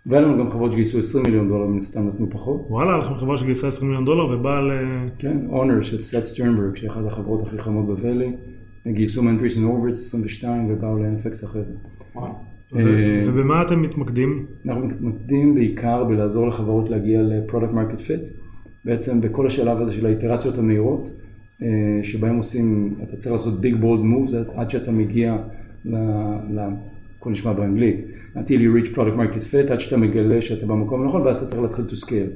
והיה 0.05 0.21
לנו 0.21 0.37
גם 0.37 0.49
חברות 0.49 0.71
שגייסו 0.71 0.99
20 0.99 1.25
מיליון 1.25 1.47
דולר, 1.47 1.67
מן 1.67 1.77
הסתם 1.77 2.07
נתנו 2.07 2.29
פחות. 2.29 2.65
וואלה, 2.69 2.97
לכם 2.97 3.15
חברה 3.15 3.37
שגייסה 3.37 3.67
20 3.67 3.87
מיליון 3.87 4.05
דולר 4.05 4.39
ובאה 4.39 4.61
ל... 4.61 4.71
כן, 5.19 5.37
Honor 5.49 5.81
של 5.81 6.01
סט 6.01 6.25
סטרנברג, 6.25 6.75
שהיא 6.75 6.89
אחת 6.89 7.05
החברות 7.05 7.41
הכי 7.41 7.57
חמות 7.57 7.85
בוואלי. 7.85 8.31
גייסו 8.87 9.23
מ-Andreessen 9.23 9.63
Horowitz 9.63 9.99
22 9.99 10.65
ובאו 10.69 10.97
ל-NFX 10.97 11.45
אחרי 11.45 11.63
זה. 11.63 11.73
ובמה 13.25 13.61
אתם 13.61 13.81
מתמקדים? 13.81 14.45
אנחנו 14.65 14.85
מתמקדים 14.85 15.55
בעיקר 15.55 16.03
בלעזור 16.03 16.47
לחברות 16.47 16.89
להגיע 16.89 17.21
ל-product 17.21 17.73
market 17.73 17.99
fit. 17.99 18.29
בעצם 18.85 19.21
בכל 19.21 19.47
השלב 19.47 19.81
הזה 19.81 19.93
של 19.93 20.05
האיטרציות 20.05 20.57
המהירות, 20.57 21.09
שבהם 22.03 22.35
עושים, 22.35 22.93
אתה 23.03 23.17
צריך 23.17 23.31
לעשות 23.31 23.61
big 23.61 23.75
bold 23.75 24.01
moves 24.01 24.33
עד 24.55 24.69
שאתה 24.69 24.91
מגיע 24.91 25.37
ל... 25.85 26.59
הכל 27.19 27.31
נשמע 27.31 27.53
באנגלית, 27.53 28.05
until 28.35 28.39
you 28.49 28.77
reach 28.77 28.95
product 28.95 29.17
market 29.17 29.41
fit, 29.41 29.71
עד 29.71 29.79
שאתה 29.79 29.97
מגלה 29.97 30.41
שאתה 30.41 30.65
במקום 30.65 31.01
הנכון, 31.01 31.21
ואז 31.21 31.37
אתה 31.37 31.45
צריך 31.45 31.61
להתחיל 31.61 31.85
to 31.89 32.05
scale. 32.05 32.29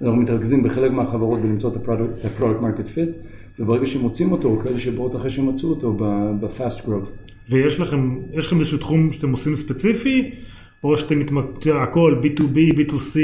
אנחנו 0.00 0.16
מתרכזים 0.16 0.62
בחלק 0.62 0.90
מהחברות 0.92 1.40
בלמצוא 1.40 1.70
את 1.70 1.76
ה-product 1.76 2.62
market 2.62 2.86
fit, 2.86 3.16
וברגע 3.58 3.86
שמוצאים 3.86 4.32
אותו, 4.32 4.58
כאלה 4.62 4.78
שבאות 4.78 5.16
אחרי 5.16 5.30
שמצאו 5.30 5.68
אותו 5.68 5.92
ב-fast 6.40 6.86
growth. 6.86 7.08
ויש 7.50 7.80
לכם, 7.80 8.18
יש 8.32 8.46
לכם 8.46 8.58
איזשהו 8.58 8.78
תחום 8.78 9.12
שאתם 9.12 9.30
עושים 9.30 9.56
ספציפי, 9.56 10.30
או 10.84 10.96
שאתם 10.96 11.18
מתמקדים, 11.18 11.76
הכל 11.76 12.20
B2B, 12.22 12.74
B2C, 12.76 13.16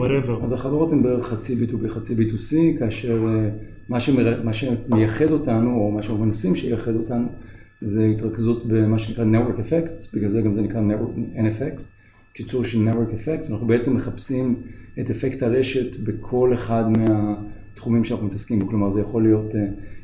whatever. 0.00 0.44
אז 0.44 0.52
החברות 0.52 0.92
הן 0.92 1.02
בערך 1.02 1.26
חצי 1.26 1.54
B2B, 1.54 1.88
חצי 1.88 2.14
B2C, 2.14 2.78
כאשר 2.78 3.26
מה, 3.88 4.00
שמר, 4.00 4.42
מה 4.44 4.52
שמייחד 4.52 5.32
אותנו, 5.32 5.74
או 5.74 5.90
מה 5.90 6.02
שאנחנו 6.02 6.24
מנסים 6.24 6.54
שייחד 6.54 6.94
אותנו, 6.94 7.26
זה 7.82 8.04
התרכזות 8.04 8.66
במה 8.66 8.98
שנקרא 8.98 9.24
Network 9.24 9.58
Effects, 9.58 10.16
בגלל 10.16 10.28
זה 10.28 10.40
גם 10.40 10.54
זה 10.54 10.62
נקרא 10.62 10.80
NFX, 11.34 11.82
קיצור 12.32 12.64
של 12.64 12.88
Network 12.88 13.12
Effects, 13.12 13.50
אנחנו 13.50 13.66
בעצם 13.66 13.96
מחפשים 13.96 14.56
את 15.00 15.10
אפקט 15.10 15.42
הרשת 15.42 16.00
בכל 16.00 16.54
אחד 16.54 16.84
מהתחומים 16.98 18.04
שאנחנו 18.04 18.26
מתעסקים 18.26 18.58
בו, 18.58 18.66
כלומר 18.66 18.90
זה 18.90 19.00
יכול 19.00 19.22
להיות, 19.22 19.54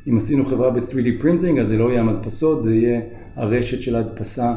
אם 0.07 0.17
עשינו 0.17 0.45
חברה 0.45 0.69
ב-3D 0.69 1.23
printing, 1.23 1.61
אז 1.61 1.67
זה 1.67 1.77
לא 1.77 1.89
יהיה 1.89 2.01
המדפסות, 2.01 2.63
זה 2.63 2.75
יהיה 2.75 3.01
הרשת 3.35 3.81
של 3.81 3.95
ההדפסה 3.95 4.53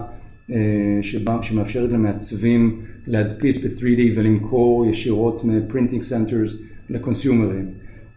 שבה, 1.02 1.42
שמאפשרת 1.42 1.90
למעצבים 1.90 2.81
להדפיס 3.07 3.64
ב-3D 3.64 4.00
ולמכור 4.14 4.87
ישירות 4.87 5.44
מ-printing 5.44 6.02
centers 6.11 6.52
לקונסיומרים. 6.90 7.66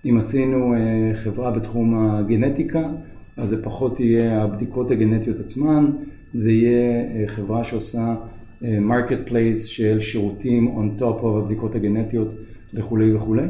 אם 0.05 0.17
עשינו 0.17 0.73
חברה 1.13 1.51
בתחום 1.51 1.95
הגנטיקה, 1.97 2.89
אז 3.37 3.49
זה 3.49 3.63
פחות 3.63 3.99
יהיה 3.99 4.43
הבדיקות 4.43 4.91
הגנטיות 4.91 5.39
עצמן, 5.39 5.85
זה 6.33 6.51
יהיה 6.51 7.03
חברה 7.27 7.63
שעושה 7.63 8.15
marketplace 8.61 9.65
של 9.65 9.99
שירותים 9.99 10.77
on 10.77 11.01
top 11.01 11.21
of 11.21 11.25
הבדיקות 11.25 11.75
הגנטיות 11.75 12.33
וכולי 12.73 13.13
וכולי. 13.13 13.43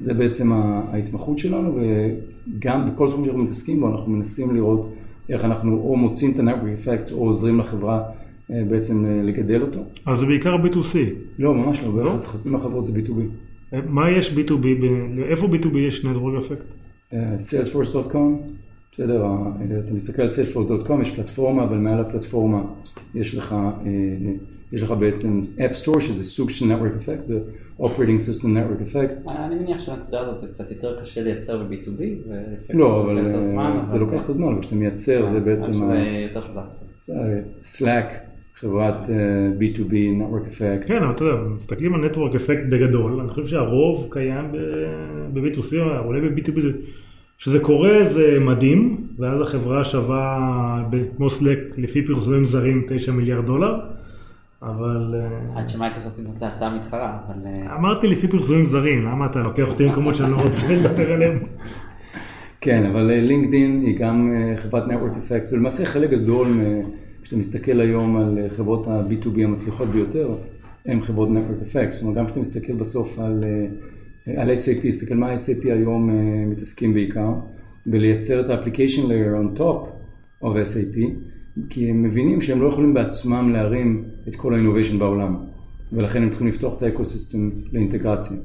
זה 0.00 0.14
בעצם 0.14 0.52
ההתמחות 0.52 1.38
שלנו, 1.38 1.78
וגם 1.78 2.90
בכל 2.90 3.10
תחום 3.10 3.24
שאנחנו 3.24 3.42
מתעסקים 3.42 3.80
בו, 3.80 3.88
אנחנו 3.88 4.12
מנסים 4.12 4.54
לראות 4.54 4.94
איך 5.28 5.44
אנחנו 5.44 5.76
או 5.76 5.96
מוצאים 5.96 6.30
את 6.30 6.38
ה-network 6.38 6.84
effect 6.84 7.12
או 7.12 7.18
עוזרים 7.18 7.58
לחברה 7.58 8.02
בעצם 8.48 9.06
לגדל 9.06 9.62
אותו. 9.62 9.80
אז 10.06 10.18
זה 10.18 10.26
בעיקר 10.26 10.56
B2C. 10.56 10.96
לא, 11.38 11.54
ממש 11.54 11.82
לא, 11.82 11.90
בערך 11.90 12.26
חצי 12.26 12.48
מהחברות 12.48 12.84
זה 12.84 12.92
B2B. 12.92 13.20
מה 13.88 14.10
יש 14.10 14.34
B2B, 14.34 14.66
איפה 15.28 15.46
B2B 15.46 15.78
יש 15.78 16.04
network 16.04 16.42
effect? 16.42 16.64
salesforce.com 17.38 18.52
בסדר, 18.92 19.26
אתה 19.84 19.94
מסתכל 19.94 20.22
על 20.22 20.28
salesforce.com, 20.28 21.02
יש 21.02 21.10
פלטפורמה, 21.10 21.64
אבל 21.64 21.76
מעל 21.78 22.00
הפלטפורמה 22.00 22.62
יש 23.14 23.34
לך, 23.34 23.54
יש 24.72 24.82
לך 24.82 24.90
בעצם 24.90 25.40
App 25.58 25.84
Store, 25.84 26.00
שזה 26.00 26.24
סוג 26.24 26.50
של 26.50 26.64
Network 26.64 27.02
Effect, 27.02 27.24
זה 27.24 27.40
Operating 27.80 28.40
System 28.40 28.44
Network 28.44 28.92
Effect. 28.92 29.30
אני 29.30 29.54
מניח 29.54 29.78
שהנקודה 29.78 30.20
הזאת 30.20 30.38
זה 30.38 30.46
קצת 30.46 30.70
יותר 30.70 31.00
קשה 31.00 31.22
לייצר 31.22 31.62
ב-B2B, 31.62 32.02
לא, 32.74 33.02
אבל 33.02 33.32
זה 33.90 33.98
לוקח 33.98 34.22
את 34.22 34.28
הזמן, 34.28 34.52
אבל 34.52 34.60
כשאתה 34.60 34.76
מייצר 34.76 35.32
זה 35.32 35.40
בעצם... 35.40 35.72
זה 35.72 36.26
יותר 36.28 36.40
חזק. 36.40 36.62
Slack, 37.62 38.12
חברת 38.54 39.06
B2B, 39.58 39.92
Network 39.92 40.46
Effect. 40.52 40.86
כן, 40.86 40.96
אבל 40.96 41.10
אתה 41.10 41.24
יודע, 41.24 41.42
מסתכלים 41.56 41.94
על 41.94 42.10
Network 42.10 42.34
Effect 42.34 42.66
בגדול, 42.70 43.20
אני 43.20 43.28
חושב 43.28 43.46
שהרוב 43.46 44.06
קיים 44.10 44.44
ב-B2C, 45.32 45.74
אולי 46.04 46.20
ב-B2B 46.20 46.60
זה... 46.60 46.68
כשזה 47.38 47.58
קורה 47.58 48.04
זה 48.04 48.36
מדהים, 48.40 49.06
ואז 49.18 49.40
החברה 49.40 49.84
שווה 49.84 50.42
כמו 51.16 51.30
סלק 51.30 51.58
לפי 51.76 52.02
פרסומים 52.06 52.44
זרים 52.44 52.84
9 52.88 53.12
מיליארד 53.12 53.46
דולר, 53.46 53.74
אבל... 54.62 55.14
עד 55.54 55.68
שמייקרוסופט 55.68 56.18
נתנה 56.18 56.34
את 56.36 56.42
ההצעה 56.42 56.68
המתחרה, 56.68 57.18
אבל... 57.26 57.46
אמרתי 57.78 58.06
לפי 58.06 58.28
פרסומים 58.28 58.64
זרים, 58.64 59.04
למה 59.04 59.26
אתה 59.26 59.38
לוקח 59.38 59.68
אותי 59.68 59.84
למקומות 59.84 60.14
שאני 60.14 60.32
לא 60.32 60.36
רוצה 60.36 60.74
לדבר 60.76 61.12
עליהם? 61.12 61.38
כן, 62.60 62.86
אבל 62.86 63.02
לינקדין 63.02 63.80
היא 63.80 63.98
גם 63.98 64.32
חברת 64.56 64.84
Network 64.84 65.16
Effects, 65.16 65.52
ולמעשה 65.52 65.84
חלק 65.84 66.10
גדול, 66.10 66.48
כשאתה 67.22 67.36
מסתכל 67.36 67.80
היום 67.80 68.16
על 68.16 68.38
חברות 68.56 68.86
ה-B2B 68.86 69.44
המצליחות 69.44 69.88
ביותר, 69.88 70.34
הן 70.86 71.00
חברות 71.00 71.28
Network 71.28 71.62
Effects, 71.62 71.90
זאת 71.90 72.02
אומרת 72.02 72.16
גם 72.16 72.26
כשאתה 72.26 72.40
מסתכל 72.40 72.72
בסוף 72.72 73.18
על... 73.18 73.44
על 74.36 74.50
SAP, 74.50 74.88
תסתכל 74.88 75.14
מה 75.14 75.34
SAP 75.34 75.64
היום 75.64 76.10
מתעסקים 76.50 76.94
בעיקר, 76.94 77.32
ולייצר 77.86 78.40
את 78.40 78.50
ה-application 78.50 79.02
layer 79.02 79.56
on 79.56 79.58
top 79.60 79.88
of 80.42 80.46
SAP, 80.46 80.98
כי 81.70 81.90
הם 81.90 82.02
מבינים 82.02 82.40
שהם 82.40 82.62
לא 82.62 82.66
יכולים 82.66 82.94
בעצמם 82.94 83.50
להרים 83.52 84.04
את 84.28 84.36
כל 84.36 84.54
ה-innovation 84.54 84.98
בעולם, 84.98 85.36
ולכן 85.92 86.22
הם 86.22 86.30
צריכים 86.30 86.48
לפתוח 86.48 86.76
את 86.76 86.82
האקוסיסטם 86.82 87.50
לאינטגרציה. 87.72 88.36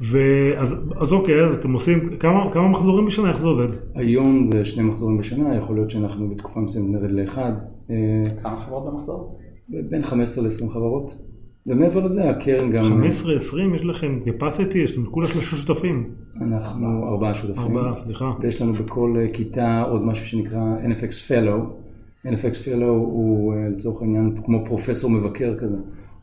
ואז 0.00 0.76
אז 0.96 1.12
אוקיי, 1.12 1.44
אז 1.44 1.54
אתם 1.54 1.72
עושים, 1.72 2.16
כמה, 2.16 2.52
כמה 2.52 2.68
מחזורים 2.68 3.06
בשנה, 3.06 3.28
איך 3.28 3.38
זה 3.38 3.46
עובד? 3.46 3.68
היום 3.94 4.44
זה 4.52 4.64
שני 4.64 4.82
מחזורים 4.82 5.18
בשנה, 5.18 5.56
יכול 5.56 5.76
להיות 5.76 5.90
שאנחנו 5.90 6.30
בתקופה 6.30 6.60
מסוימת 6.60 6.90
נרד 6.90 7.10
לאחד. 7.10 7.52
אה, 7.90 7.96
כמה 8.42 8.64
חברות 8.66 8.86
במחזור? 8.86 9.38
בין 9.68 10.02
15 10.02 10.44
ל-20 10.44 10.72
חברות. 10.72 11.18
ומעבר 11.66 12.00
לזה, 12.00 12.30
הקרן 12.30 12.70
גם... 12.70 12.82
15, 12.82 13.36
20, 13.36 13.74
יש 13.74 13.84
לכם 13.84 14.20
capacity, 14.24 14.78
יש 14.78 14.96
לנו 14.96 15.12
כולה 15.12 15.28
שלושה 15.28 15.56
שותפים. 15.56 16.10
אנחנו 16.40 17.08
ארבעה 17.08 17.34
שותפים. 17.34 17.76
ארבעה, 17.76 17.96
סליחה. 17.96 18.32
ויש 18.40 18.62
לנו 18.62 18.72
בכל 18.72 19.16
אה, 19.18 19.28
כיתה 19.32 19.82
עוד 19.82 20.02
משהו 20.02 20.26
שנקרא 20.26 20.60
NFX 20.84 21.30
Fellow. 21.30 21.83
NFX 22.26 22.66
Fellow 22.66 22.84
הוא 22.84 23.54
אה, 23.54 23.68
לצורך 23.68 24.02
העניין 24.02 24.36
כמו 24.44 24.66
פרופסור 24.66 25.10
מבקר 25.10 25.58
כזה. 25.58 25.76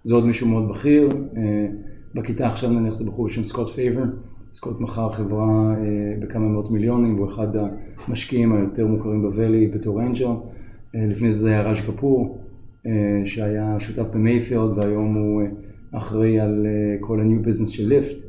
זה 0.04 0.16
עוד 0.16 0.26
מישהו 0.26 0.48
מאוד 0.48 0.70
בכיר. 0.70 1.10
בכיתה 2.16 2.48
עכשיו 2.48 2.70
נניח 2.70 2.94
זה 2.94 3.06
בחור 3.06 3.26
בשם 3.26 3.44
סקוט 3.44 3.70
פייבר. 3.70 4.04
סקוט 4.54 4.80
מכר 4.80 5.10
חברה 5.10 5.76
אה, 5.78 6.16
בכמה 6.20 6.48
מאות 6.48 6.72
מיליונים, 6.72 7.18
הוא 7.18 7.28
אחד 7.28 7.48
המשקיעים 8.08 8.54
היותר 8.54 8.88
מוכרים 8.88 9.22
בוואלי 9.22 9.68
בתור 9.68 10.02
אנג'ל. 10.02 10.26
אה, 10.96 11.06
לפני 11.06 11.34
זה 11.34 11.50
היה 11.50 11.62
ראז' 11.62 11.82
קפור, 11.82 12.38
אה, 12.86 13.22
שהיה 13.26 13.80
שותף 13.80 14.10
במייפילד 14.14 14.78
והיום 14.78 15.16
הוא 15.16 15.42
אחראי 15.92 16.40
על 16.40 16.68
כל 17.00 17.20
ה-new 17.20 17.48
business 17.48 17.68
של 17.68 17.88
ליפט. 17.88 18.24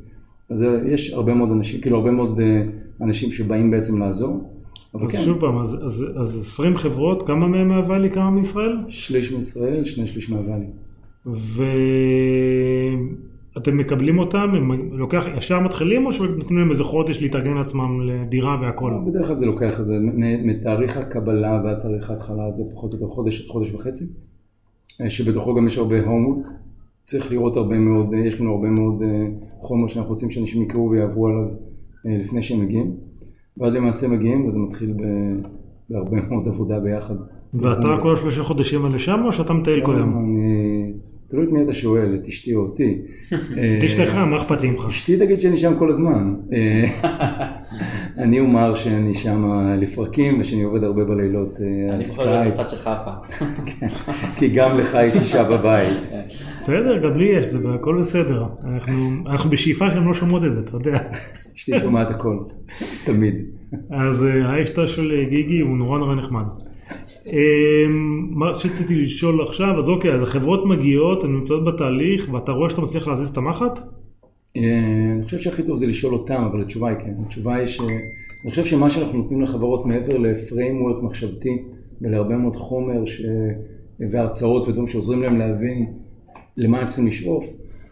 אז 0.51 0.65
יש 0.87 1.13
הרבה 1.13 1.35
מאוד 1.35 1.51
אנשים, 1.51 1.81
כאילו 1.81 1.97
הרבה 1.97 2.11
מאוד 2.11 2.41
אנשים 3.01 3.33
שבאים 3.33 3.71
בעצם 3.71 3.99
לעזור. 3.99 4.52
אבל 4.95 5.07
אז 5.07 5.13
כן. 5.13 5.19
שוב 5.19 5.41
פעם, 5.41 5.59
אז, 5.59 5.77
אז, 5.85 6.05
אז 6.17 6.39
20 6.39 6.77
חברות, 6.77 7.27
כמה 7.27 7.47
מהם 7.47 7.69
מהוואלי, 7.69 8.11
כמה 8.11 8.31
מישראל? 8.31 8.77
שליש 8.89 9.33
מישראל, 9.33 9.85
שני 9.85 10.07
שליש 10.07 10.31
מהוואלי. 10.31 10.67
ו... 11.27 11.65
אתם 13.57 13.77
מקבלים 13.77 14.19
אותם, 14.19 14.51
הם 14.55 14.93
לוקח, 14.93 15.25
ישר 15.37 15.61
מתחילים 15.61 16.07
או 16.07 16.13
שנותנים 16.13 16.59
להם 16.59 16.71
איזה 16.71 16.85
חודש 16.85 17.23
להתארגן 17.23 17.55
לעצמם 17.55 18.01
לדירה 18.01 18.57
והכל? 18.61 18.93
בדרך 19.07 19.27
כלל 19.27 19.37
זה 19.37 19.47
לוקח, 19.47 19.83
זה 19.83 19.99
מתאריך 20.45 20.97
הקבלה 20.97 21.61
ועד 21.65 21.79
תאריך 21.83 22.11
ההתחלה 22.11 22.53
זה 22.53 22.63
פחות 22.71 22.93
או 22.93 22.97
יותר 22.97 23.09
חודש 23.09 23.41
עד 23.41 23.47
חודש 23.47 23.75
וחצי, 23.75 24.05
אה, 25.01 25.11
שבתוכו 25.11 25.55
גם 25.55 25.67
יש 25.67 25.79
הרבה 25.79 26.01
הומוורק, 26.05 26.47
צריך 27.05 27.31
לראות 27.31 27.57
הרבה 27.57 27.79
מאוד, 27.79 28.15
אה, 28.15 28.19
יש 28.19 28.41
לנו 28.41 28.53
הרבה 28.53 28.69
מאוד 28.69 29.03
אה, 29.03 29.27
חומר 29.59 29.89
שאנחנו 29.89 30.11
רוצים 30.11 30.31
שאנשים 30.31 30.63
יקראו 30.63 30.91
ויעברו 30.91 31.29
עליו 31.29 31.49
לפני 32.05 32.43
שהם 32.43 32.61
מגיעים, 32.61 32.97
ואז 33.59 33.75
למעשה 33.75 34.09
מגיעים 34.09 34.49
וזה 34.49 34.59
מתחיל 34.59 34.95
בהרבה 35.91 36.17
מאוד 36.21 36.49
עבודה 36.49 36.81
ביחד. 36.81 37.15
ואתה 37.55 37.89
כל 38.03 38.15
השלושה 38.15 38.43
חודשים 38.43 38.85
האלה 38.85 38.99
שם 38.99 39.23
או 39.25 39.33
שאתה 39.33 39.53
מטייל 39.53 39.85
כל 39.85 39.97
יום? 39.99 40.19
אני... 40.19 40.72
תלוי 41.33 41.47
את 41.47 41.53
מי 41.53 41.63
אתה 41.63 41.73
שואל, 41.73 42.15
את 42.15 42.27
אשתי 42.27 42.55
או 42.55 42.61
אותי. 42.61 42.99
את 43.79 43.85
אשתך, 43.87 44.15
מה 44.15 44.37
אכפת 44.37 44.63
לי 44.63 44.71
ממך? 44.71 44.87
אשתי 44.87 45.17
תגיד 45.17 45.41
שאני 45.41 45.57
שם 45.57 45.75
כל 45.79 45.91
הזמן. 45.91 46.35
אה, 46.53 46.85
אני 48.25 48.41
אומר 48.41 48.75
שאני 48.75 49.15
שם 49.15 49.69
לפרקים 49.81 50.41
ושאני 50.41 50.63
עובד 50.63 50.85
הרבה 50.85 51.05
בלילות 51.05 51.59
אה, 51.61 51.95
אני 51.95 52.05
יכול 52.05 52.25
להיות 52.25 52.47
בצד 52.47 52.71
שלך 52.71 52.91
פעם. 53.05 53.49
כן, 53.67 53.89
כי 54.39 54.49
גם 54.49 54.79
לך 54.79 54.99
יש 55.03 55.17
אישה 55.17 55.45
בבית. 55.45 55.97
בסדר, 56.59 56.99
גם 56.99 57.17
לי 57.17 57.25
יש, 57.25 57.47
זה 57.47 57.59
הכל 57.75 57.99
בסדר. 57.99 58.47
אנחנו 59.27 59.51
בשאיפה 59.51 59.91
שהן 59.91 60.05
לא 60.05 60.15
שומעות 60.15 60.45
את 60.45 60.53
זה, 60.53 60.61
אתה 60.61 60.77
יודע. 60.77 60.99
אשתי 61.57 61.81
שומעת 61.81 62.11
הכל, 62.11 62.39
תמיד. 63.05 63.35
אז 63.91 64.25
אה, 64.25 64.47
האשתה 64.47 64.87
של 64.87 65.25
גיגי 65.29 65.61
הוא 65.61 65.77
נורא 65.77 65.99
נורא 65.99 66.15
נחמד. 66.15 66.45
אמ, 67.27 68.29
מה 68.31 68.55
שרציתי 68.55 68.95
לשאול 68.95 69.43
עכשיו, 69.43 69.79
אז 69.79 69.89
אוקיי, 69.89 70.15
אז 70.15 70.23
החברות 70.23 70.67
מגיעות, 70.67 71.25
הן 71.25 71.33
נמצאות 71.33 71.65
בתהליך, 71.65 72.29
ואתה 72.33 72.53
רואה 72.53 72.71
שאתה 72.71 72.81
מצליח 72.81 73.09
להזיז 73.09 73.29
את 73.29 73.37
המחט? 73.37 73.79
אה, 74.57 75.13
אני 75.15 75.23
חושב 75.23 75.39
שהכי 75.39 75.63
טוב 75.63 75.77
זה 75.77 75.87
לשאול 75.87 76.13
אותם, 76.13 76.45
אבל 76.51 76.63
התשובה 76.63 76.89
היא 76.89 76.99
כן. 76.99 77.15
התשובה 77.27 77.55
היא 77.55 77.67
ש... 77.67 77.81
אני 78.43 78.51
חושב 78.51 78.65
שמה 78.65 78.91
שאנחנו 78.91 79.19
נותנים 79.19 79.41
לחברות 79.41 79.87
מעבר 79.87 80.19
ל-framework 80.19 81.03
מחשבתי 81.03 81.63
ולהרבה 82.01 82.37
מאוד 82.37 82.57
חומר 82.57 83.05
ש... 83.05 83.23
והרצאות 84.11 84.69
ודברים 84.69 84.89
שעוזרים 84.89 85.23
להם 85.23 85.39
להבין 85.39 85.87
למה 86.57 86.81
הם 86.81 86.87
צריכים 86.87 87.07
לשאוף, 87.07 87.47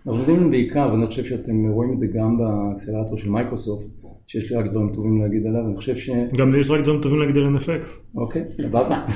אנחנו 0.07 0.19
נותנים 0.19 0.41
להם 0.41 0.51
בעיקר, 0.51 0.89
ואני 0.93 1.07
חושב 1.07 1.25
שאתם 1.25 1.67
רואים 1.67 1.93
את 1.93 1.99
זה 1.99 2.07
גם 2.07 2.39
באקסלרטור 2.39 3.17
של 3.17 3.31
מייקרוסופט, 3.31 3.89
שיש 4.31 4.53
לי 4.53 4.57
רק 4.57 4.71
דברים 4.71 4.93
טובים 4.93 5.23
להגיד 5.23 5.47
עליו, 5.47 5.67
אני 5.67 5.77
חושב 5.77 5.97
ש... 5.97 6.11
גם 6.37 6.53
לי 6.53 6.59
יש 6.59 6.71
רק 6.71 6.81
דברים 6.83 7.01
טובים 7.01 7.19
להגיד 7.19 7.37
על 7.37 7.57
NFX. 7.57 7.87
אוקיי, 8.15 8.45
סבבה. 8.63 9.07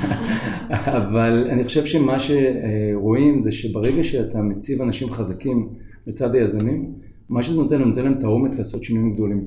אבל 0.70 1.46
אני 1.50 1.64
חושב 1.64 1.85
שמה 1.85 2.16
שרואים 2.18 3.42
זה 3.42 3.53
שברגע 3.53 4.05
שאתה 4.05 4.38
מציב 4.38 4.83
אנשים 4.83 5.11
חזקים 5.11 5.68
לצד 6.07 6.35
היזמים, 6.35 6.92
מה 7.29 7.42
שזה 7.42 7.61
נותן 7.61 7.79
להם, 7.79 7.88
נותן 7.88 8.05
להם 8.05 8.12
את 8.12 8.24
האומץ 8.24 8.59
לעשות 8.59 8.85
שינויים 8.85 9.14
גדולים. 9.14 9.38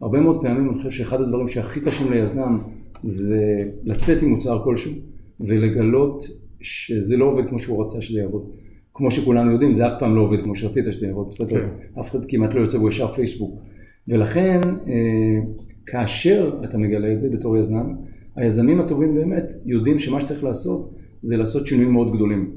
הרבה 0.00 0.20
מאוד 0.20 0.42
פעמים 0.42 0.68
אני 0.68 0.76
חושב 0.76 0.90
שאחד 0.90 1.20
הדברים 1.20 1.48
שהכי 1.48 1.80
קשים 1.80 2.12
ליזם 2.12 2.58
זה 3.02 3.64
לצאת 3.84 4.22
עם 4.22 4.28
מוצר 4.28 4.64
כלשהו 4.64 4.92
ולגלות 5.40 6.24
שזה 6.60 7.16
לא 7.16 7.24
עובד 7.24 7.48
כמו 7.48 7.58
שהוא 7.58 7.84
רצה 7.84 8.00
שזה 8.00 8.20
יעבוד. 8.20 8.50
כמו 8.94 9.10
שכולנו 9.10 9.52
יודעים, 9.52 9.74
זה 9.74 9.86
אף 9.86 9.92
פעם 9.98 10.16
לא 10.16 10.20
עובד 10.20 10.40
כמו 10.42 10.56
שרצית 10.56 10.84
שזה 10.90 11.06
יעבוד, 11.06 11.28
בסדר? 11.30 11.60
כן. 11.60 12.00
אף 12.00 12.10
אחד 12.10 12.26
כמעט 12.28 12.54
לא 12.54 12.60
יוצא 12.60 12.76
והוא 12.76 12.88
ישר 12.88 13.06
פייסבוק. 13.06 13.60
ולכן, 14.08 14.60
אה, 14.88 15.40
כאשר 15.86 16.60
אתה 16.64 16.78
מגלה 16.78 17.12
את 17.12 17.20
זה 17.20 17.28
בתור 17.30 17.56
יזם, 17.56 17.94
היזמים 18.36 18.80
הטובים 18.80 19.14
באמת 19.14 19.52
יודעים 19.64 19.98
שמה 19.98 20.20
שצריך 20.20 20.44
לעשות 20.44 20.94
זה 21.22 21.36
לעשות 21.36 21.66
שינויים 21.66 21.92
מאוד 21.92 22.12
גדולים. 22.12 22.50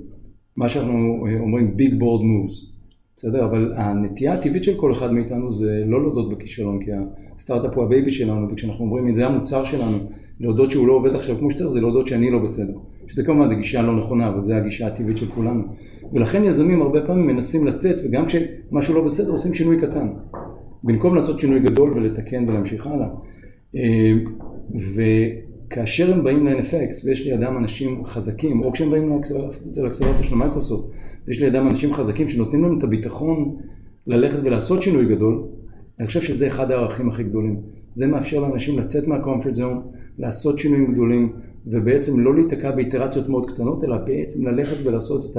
מה 0.58 0.70
שאנחנו 0.70 1.26
אה, 1.28 1.40
אומרים 1.40 1.76
big 1.78 1.92
bold 1.92 2.22
moves, 2.22 2.80
בסדר? 3.16 3.46
אבל 3.46 3.74
הנטייה 3.78 4.34
הטבעית 4.34 4.64
של 4.64 4.78
כל 4.78 4.92
אחד 4.92 5.14
מאיתנו 5.14 5.54
זה 5.54 5.84
לא 5.86 6.02
להודות 6.02 6.30
בכישלון, 6.30 6.80
כי 6.80 6.92
הסטארט-אפ 7.36 7.76
הוא 7.76 7.84
הבייבי 7.84 8.12
שלנו, 8.12 8.52
וכשאנחנו 8.52 8.86
אומרים 8.86 9.08
אם 9.08 9.14
זה 9.14 9.26
המוצר 9.26 9.64
שלנו, 9.64 9.98
להודות 10.40 10.72
שהוא 10.72 10.88
לא 10.88 10.94
עובד 10.94 11.16
עכשיו 11.16 11.38
כמו 11.38 11.52
שצריך, 11.52 11.70
זה 11.70 11.82
להודות 11.82 12.08
שאני 12.08 12.32
לא 12.32 12.40
בסדר. 12.40 12.74
שזה 13.08 13.24
כמובן, 13.24 13.50
זו 13.50 13.56
גישה 13.56 13.82
לא 13.82 13.98
נכונה, 13.98 14.28
אבל 14.28 14.42
זו 14.42 14.54
הגישה 14.54 14.88
הטבעית 14.88 15.18
של 15.18 15.26
כולנו. 15.26 15.64
ולכן 16.14 16.44
יזמים 16.44 16.82
הרבה 16.82 17.02
פעמים 17.02 17.28
מנסים 17.28 17.68
לצאת, 17.68 17.96
וגם 18.04 18.26
כשמשהו 18.26 18.94
לא 18.94 19.06
בסדר 19.06 19.32
עושים 19.32 19.54
שינוי 19.54 19.82
קטן. 19.82 20.08
במקום 20.84 21.16
לעשות 21.16 21.40
שינוי 21.40 21.60
גדול 21.60 21.94
ולתקן 21.96 22.46
ולהמשיך 22.48 22.88
הלאה. 22.88 23.08
אה, 23.76 24.14
וכאשר 24.96 26.14
הם 26.14 26.24
באים 26.24 26.48
ל-NFX 26.48 27.06
ויש 27.06 27.28
לידם 27.28 27.58
אנשים 27.58 28.06
חזקים, 28.06 28.64
או 28.64 28.72
כשהם 28.72 28.92
באים 28.92 29.22
לאקסלרטור 29.76 30.22
של 30.22 30.36
מייקרוסופט, 30.36 30.94
ויש 31.28 31.42
לידם 31.42 31.68
אנשים 31.68 31.94
חזקים 31.94 32.30
שנותנים 32.30 32.64
להם 32.64 32.78
את 32.78 32.84
הביטחון 32.84 33.56
ללכת 34.08 34.40
ולעשות 34.44 34.82
שינוי 34.82 35.06
גדול, 35.06 35.44
אני 36.00 36.08
חושב 36.08 36.22
שזה 36.22 36.48
אחד 36.48 36.72
הערכים 36.72 37.10
הכי 37.10 37.24
גדולים. 37.24 37.62
זה 37.96 38.08
מאפשר 38.08 38.40
לאנשים 38.40 38.80
לצאת 38.80 39.08
מה-comfort 39.08 39.56
zone, 39.56 39.82
לעשות 40.20 40.60
שינויים 40.60 40.94
גדולים, 40.94 41.34
ובעצם 41.72 42.20
לא 42.20 42.36
להיתקע 42.36 42.72
באיטרציות 42.72 43.30
מאוד 43.30 43.52
קטנות, 43.52 43.84
אלא 43.84 43.98
בעצם 43.98 44.48
ללכת 44.48 44.86
ולעשות 44.86 45.26
את 45.26 45.30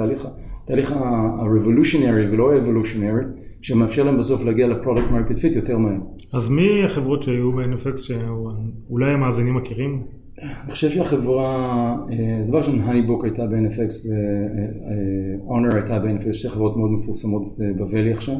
התהליך 0.63 0.91
ה-revolutionary 0.91 2.31
ולא 2.31 2.53
ה-evolutionary, 2.53 3.41
שמאפשר 3.61 4.03
להם 4.03 4.17
בסוף 4.17 4.43
להגיע 4.43 4.67
ל-product 4.67 5.11
market 5.11 5.37
fit 5.37 5.55
יותר 5.55 5.77
מהר. 5.77 5.99
אז 6.33 6.49
מי 6.49 6.83
החברות 6.85 7.23
שהיו 7.23 7.51
ב-NFX 7.51 7.97
שאולי 7.97 9.13
המאזינים 9.13 9.55
מכירים? 9.55 10.03
אני 10.41 10.71
חושב 10.71 10.89
שהחברה, 10.89 11.95
אה, 12.11 12.43
דבר 12.47 12.57
ראשון, 12.57 12.81
הניבוק 12.81 13.23
הייתה 13.23 13.47
ב-NFX 13.47 14.07
ו-Honor 14.09 15.75
הייתה 15.75 15.99
ב-NFX, 15.99 16.33
שתי 16.33 16.49
חברות 16.49 16.77
מאוד 16.77 16.91
מפורסמות 16.91 17.43
אה, 17.61 17.71
בוואלי 17.77 18.11
עכשיו. 18.11 18.35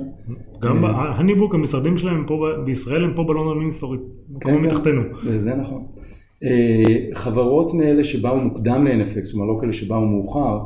גם 0.62 0.86
הניבוק, 0.86 1.56
המשרדים 1.56 1.97
שלהם 1.97 2.23
פה 2.27 2.47
בישראל 2.65 3.06
הם 3.06 3.13
פה 3.15 3.23
בלונדון 3.23 3.60
מינסטורי, 3.60 3.97
כן, 4.39 4.56
מתחתנו. 4.56 5.01
כן, 5.23 5.39
זה 5.39 5.56
נכון. 5.56 5.84
אה, 6.43 7.06
חברות 7.13 7.73
מאלה 7.73 8.04
שבאו 8.04 8.38
מוקדם 8.38 8.88
ל-NFX, 8.88 9.34
אומרת 9.34 9.56
לא 9.56 9.58
כאלה 9.62 9.73
שבאו 9.73 10.06
מאוחר, 10.06 10.60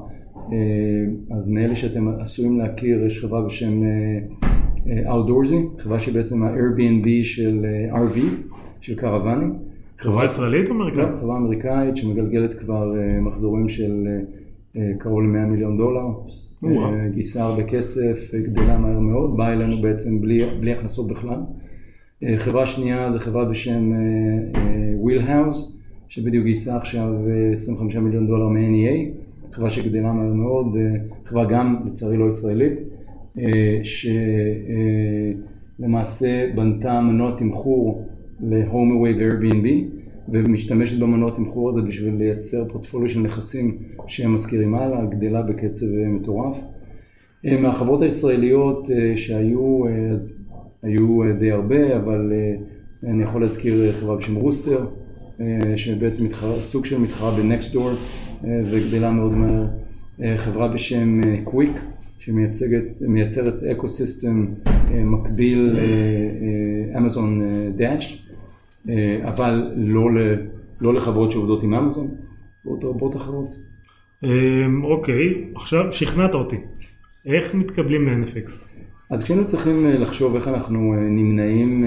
אז 1.32 1.50
מאלה 1.50 1.76
שאתם 1.76 2.08
עשויים 2.20 2.58
להכיר, 2.58 3.06
יש 3.06 3.20
חברה 3.20 3.42
בשם 3.42 3.82
Outdoorsy, 4.86 5.82
חברה 5.82 6.00
שהיא 6.00 6.14
בעצם 6.14 6.44
ה-Airbnb 6.44 7.08
של 7.24 7.66
RVs, 7.92 8.56
של 8.82 8.96
קרוונים. 8.96 9.54
חברה 9.98 10.26
ישראלית 10.26 10.70
או 10.70 10.74
אמריקאית? 10.74 11.10
לא, 11.12 11.18
חברה 11.18 11.38
אמריקאית 11.38 11.98
שמגלגלת 11.98 12.54
כבר 12.54 12.94
מחזורים 13.22 13.70
של 13.70 14.08
קרוב 14.98 15.22
ל-100 15.22 15.48
מיליון 15.48 15.78
דולר. 15.78 16.08
גייסה 17.12 17.44
הרבה 17.44 17.64
כסף, 17.64 18.32
גדלה 18.36 18.78
מהר 18.78 19.00
מאוד, 19.00 19.38
באה 19.38 19.54
אלינו 19.54 19.82
בעצם 19.82 20.22
בלי, 20.22 20.38
בלי 20.60 20.72
הכנסות 20.72 21.08
בכלל. 21.08 21.40
אה, 22.24 22.28
חברה 22.38 22.66
שנייה 22.66 23.12
זו 23.12 23.20
חברה 23.20 23.46
בשם 23.46 23.92
וויל 25.00 25.22
uh, 25.22 25.26
האוס, 25.26 25.78
uh, 25.78 25.82
שבדיוק 26.08 26.46
גייסה 26.46 26.78
עכשיו 26.78 27.14
אה, 27.26 27.54
25 27.54 27.96
מיליון 27.96 28.28
דולר 28.28 28.48
מ-NEA, 28.48 29.52
חברה 29.52 29.70
שגדלה 29.70 30.14
מהר 30.14 30.34
מאוד, 30.34 30.78
חברה 31.26 31.46
גם 31.46 31.76
לצערי 31.86 32.18
לא 32.18 32.30
ישראלית, 32.30 32.74
uh, 33.38 33.42
ש... 33.84 34.08
Uh, 34.08 35.56
למעשה 35.80 36.48
בנתה 36.56 37.02
מנוע 37.02 37.36
תמחור 37.38 38.08
ל-Home 38.40 38.72
Away 38.74 39.20
ו-Airbnb 39.20 39.68
ומשתמשת 40.30 41.00
במנוע 41.00 41.32
תמחור 41.32 41.70
הזה 41.70 41.82
בשביל 41.82 42.16
לייצר 42.16 42.70
פורטפוליו 42.70 43.10
של 43.10 43.20
נכסים 43.20 43.78
שהם 44.08 44.34
מזכירים 44.34 44.76
הלאה, 44.76 45.06
גדלה 45.06 45.42
בקצב 45.42 45.86
מטורף. 46.08 46.64
מהחברות 47.44 48.02
הישראליות 48.02 48.90
שהיו, 49.16 49.84
אז 50.14 50.34
היו 50.86 51.20
די 51.40 51.52
הרבה, 51.52 51.98
אבל 51.98 52.34
אני 53.04 53.24
יכול 53.24 53.42
להזכיר 53.42 53.94
חברה 54.00 54.16
בשם 54.16 54.36
רוסטר, 54.36 54.86
שבעצם 55.76 56.26
מתחרה, 56.26 56.60
סוג 56.60 56.86
של 56.86 56.98
מתחרה 56.98 57.32
ב-Nextdoor 57.32 57.96
וגדלה 58.44 59.12
מאוד 59.12 59.32
מהר. 59.32 59.66
חברה 60.38 60.68
בשם 60.68 61.22
קוויק, 61.44 61.72
שמייצרת 62.20 63.64
אקו 63.72 63.88
סיסטם 63.88 64.46
מקביל 64.92 65.78
אמזון 66.98 67.42
דאש, 67.76 68.28
אבל 69.24 69.72
לא, 69.76 70.10
לא 70.82 70.94
לחברות 70.94 71.32
שעובדות 71.32 71.64
עם 71.64 71.74
אמזון, 71.74 72.08
ועוד 72.66 72.84
רבות 72.84 73.16
אחרות. 73.16 73.56
אוקיי, 74.84 75.44
עכשיו 75.56 75.92
שכנעת 75.92 76.36
אותי. 76.36 76.58
איך 77.26 77.56
מתקבלים 77.56 78.08
ל-NFX? 78.08 78.52
אז 79.10 79.24
כשהיינו 79.24 79.46
צריכים 79.46 79.86
לחשוב 79.86 80.36
איך 80.36 80.48
אנחנו 80.48 80.94
נמנעים 80.94 81.86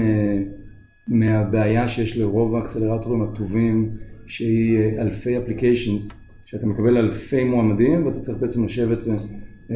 מהבעיה 1.07 1.87
שיש 1.87 2.17
לרוב 2.17 2.55
האקסלרטורים 2.55 3.21
הטובים, 3.21 3.89
שהיא 4.25 4.77
אלפי 4.99 5.37
applications, 5.37 6.09
שאתה 6.45 6.67
מקבל 6.67 6.97
אלפי 6.97 7.43
מועמדים 7.43 8.05
ואתה 8.05 8.19
צריך 8.19 8.37
בעצם 8.37 8.63
לשבת 8.63 9.03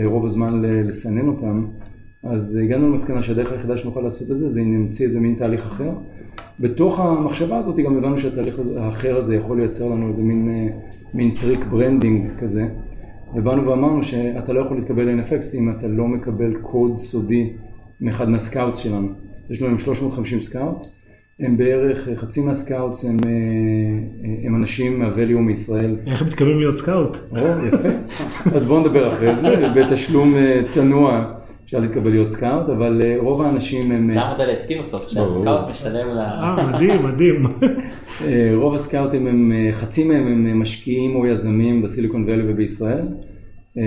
רוב 0.04 0.26
הזמן 0.26 0.62
לסנן 0.62 1.28
אותם, 1.28 1.66
אז 2.24 2.56
הגענו 2.56 2.90
למסקנה 2.90 3.22
שהדרך 3.22 3.52
היחידה 3.52 3.78
שנוכל 3.78 4.02
לעשות 4.02 4.32
את 4.32 4.38
זה, 4.38 4.50
זה 4.50 4.62
אם 4.62 4.72
נמציא 4.72 5.06
איזה 5.06 5.20
מין 5.20 5.36
תהליך 5.36 5.66
אחר. 5.66 5.92
בתוך 6.60 7.00
המחשבה 7.00 7.58
הזאת 7.58 7.80
גם 7.80 7.98
הבנו 7.98 8.18
שהתהליך 8.18 8.60
האחר 8.78 9.18
הזה 9.18 9.36
יכול 9.36 9.60
לייצר 9.60 9.90
לנו 9.90 10.10
איזה 10.10 10.24
מין, 10.24 10.70
מין 11.14 11.32
טריק 11.32 11.66
branding 11.66 12.30
כזה, 12.38 12.68
ובאנו 13.36 13.68
ואמרנו 13.68 14.04
שאתה 14.04 14.54
לא 14.54 14.60
יכול 14.60 14.78
להתקבל 14.78 15.10
ל-NFX 15.10 15.58
אם 15.58 15.70
אתה 15.70 15.88
לא 15.88 16.08
מקבל 16.08 16.54
קוד 16.62 16.98
סודי 16.98 17.54
מאחד 18.02 18.30
מה-scouts 18.30 18.78
שלנו. 18.78 19.08
יש 19.50 19.62
לנו 19.62 19.80
350 19.80 20.40
scouts. 20.40 21.00
הם 21.40 21.58
בערך, 21.58 22.10
חצי 22.16 22.42
מה-scouts 22.42 23.06
הם, 23.06 23.18
הם 24.44 24.56
אנשים 24.56 25.00
מה-Valley 25.00 25.40
ומישראל. 25.40 25.96
איך 26.08 26.22
הם 26.22 26.28
מתקבלים 26.28 26.60
להיות 26.60 26.78
scout? 26.78 27.18
או, 27.32 27.66
יפה. 27.68 27.90
אז 28.56 28.66
בואו 28.66 28.80
נדבר 28.80 29.14
אחרי 29.14 29.36
זה, 29.36 29.68
בתשלום 29.76 30.36
צנוע 30.68 31.34
אפשר 31.66 31.80
להתקבל 31.80 32.12
להיות 32.12 32.32
scout, 32.32 32.70
אבל 32.70 33.02
רוב 33.18 33.42
האנשים 33.42 33.92
הם... 33.92 34.14
זה 34.14 34.22
המודל 34.22 34.50
העסקי 34.50 34.80
בסוף, 34.80 35.10
שה-scout 35.10 35.70
משלם 35.70 36.08
ל... 36.08 36.20
אה, 36.20 36.68
מדהים, 36.68 37.04
מדהים. 37.04 37.44
רוב 38.62 38.76
הסקאוטים 38.76 39.28
הם, 39.28 39.52
חצי 39.72 40.04
מהם 40.04 40.28
הם 40.28 40.60
משקיעים 40.60 41.16
או 41.16 41.26
יזמים 41.26 41.82
ב-Silicon 41.82 42.24
Valley 42.28 42.44
ובישראל, 42.48 43.08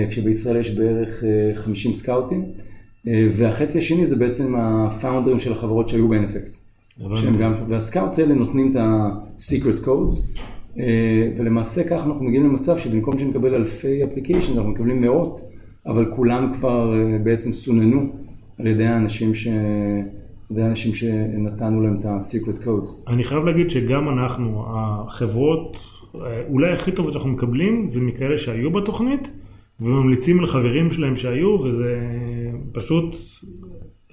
כשבישראל 0.09 0.57
יש 0.57 0.69
בערך 0.69 1.23
50 1.55 1.93
סקאוטים, 1.93 2.45
והחצי 3.05 3.77
השני 3.77 4.05
זה 4.05 4.15
בעצם 4.15 4.55
הפאונדרים 4.55 5.39
של 5.39 5.51
החברות 5.51 5.89
שהיו 5.89 6.07
ב-NFX. 6.07 6.67
גם, 7.39 7.53
והסקאוטס 7.69 8.19
האלה 8.19 8.33
נותנים 8.33 8.69
את 8.69 8.75
ה-secret 8.75 9.85
codes, 9.85 10.41
ולמעשה 11.37 11.83
כך 11.83 12.05
אנחנו 12.05 12.23
מגיעים 12.23 12.45
למצב 12.45 12.77
שבמקום 12.77 13.17
שנקבל 13.17 13.53
אלפי 13.55 14.03
אפליקיישן, 14.03 14.57
אנחנו 14.57 14.69
מקבלים 14.69 15.01
מאות, 15.01 15.41
אבל 15.87 16.05
כולם 16.15 16.53
כבר 16.53 16.93
בעצם 17.23 17.51
סוננו 17.51 18.09
על 18.59 18.67
ידי 18.67 18.85
האנשים, 18.85 19.33
ש... 19.33 19.47
על 19.47 20.51
ידי 20.51 20.61
האנשים 20.61 20.93
שנתנו 20.93 21.81
להם 21.81 21.97
את 21.99 22.05
ה-secret 22.05 22.57
codes. 22.57 22.89
אני 23.07 23.23
חייב 23.23 23.45
להגיד 23.45 23.69
שגם 23.69 24.09
אנחנו, 24.09 24.63
החברות, 24.67 25.77
אולי 26.49 26.73
הכי 26.73 26.91
טובות 26.91 27.13
שאנחנו 27.13 27.29
מקבלים, 27.29 27.87
זה 27.87 28.01
מכאלה 28.01 28.37
שהיו 28.37 28.71
בתוכנית, 28.71 29.31
וממליצים 29.81 30.41
לחברים 30.41 30.91
שלהם 30.91 31.15
שהיו, 31.15 31.49
וזה 31.49 31.99
פשוט... 32.71 33.15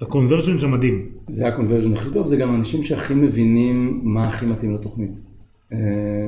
הקונברז'ן 0.01 0.59
שם 0.59 0.71
מדהים. 0.71 1.05
זה 1.29 1.47
הקונברז'ן 1.47 1.93
הכי 1.93 2.09
טוב, 2.13 2.25
זה 2.25 2.37
גם 2.37 2.51
האנשים 2.51 2.83
שהכי 2.83 3.13
מבינים 3.13 4.01
מה 4.03 4.27
הכי 4.27 4.45
מתאים 4.45 4.73
לתוכנית. 4.73 5.19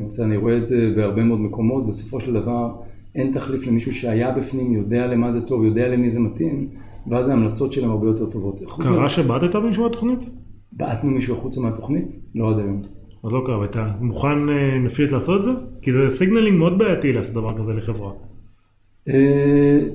בסדר, 0.07 0.25
אני 0.25 0.37
רואה 0.37 0.57
את 0.57 0.65
זה 0.65 0.93
בהרבה 0.95 1.23
מאוד 1.23 1.39
מקומות, 1.39 1.87
בסופו 1.87 2.19
של 2.19 2.33
דבר 2.33 2.71
אין 3.17 3.31
תחליף 3.31 3.67
למישהו 3.67 3.91
שהיה 3.91 4.31
בפנים, 4.31 4.73
יודע 4.73 5.07
למה 5.07 5.31
זה 5.31 5.41
טוב, 5.41 5.63
יודע 5.63 5.87
למי 5.87 6.09
זה 6.09 6.19
מתאים, 6.19 6.67
ואז 7.07 7.27
ההמלצות 7.27 7.73
שלהם 7.73 7.89
הרבה 7.89 8.07
יותר 8.07 8.25
טובות. 8.25 8.61
קרה 8.79 9.09
שבעטת 9.09 9.55
מישהו 9.55 9.83
מהתוכנית? 9.83 10.29
בעטנו 10.71 11.11
מישהו 11.11 11.35
החוצה 11.35 11.61
מהתוכנית? 11.61 12.17
לא 12.35 12.49
עד 12.49 12.59
היום. 12.59 12.81
עוד 13.21 13.33
לא 13.33 13.41
קרה, 13.45 13.59
ואתה 13.59 13.91
מוכן 14.01 14.37
נפשית 14.85 15.11
לעשות 15.11 15.39
את 15.39 15.43
זה? 15.43 15.51
כי 15.81 15.91
זה 15.91 16.09
signaling 16.09 16.57
מאוד 16.57 16.77
בעייתי 16.77 17.13
לעשות 17.13 17.33
דבר 17.33 17.57
כזה 17.57 17.73
לחברה. 17.73 18.11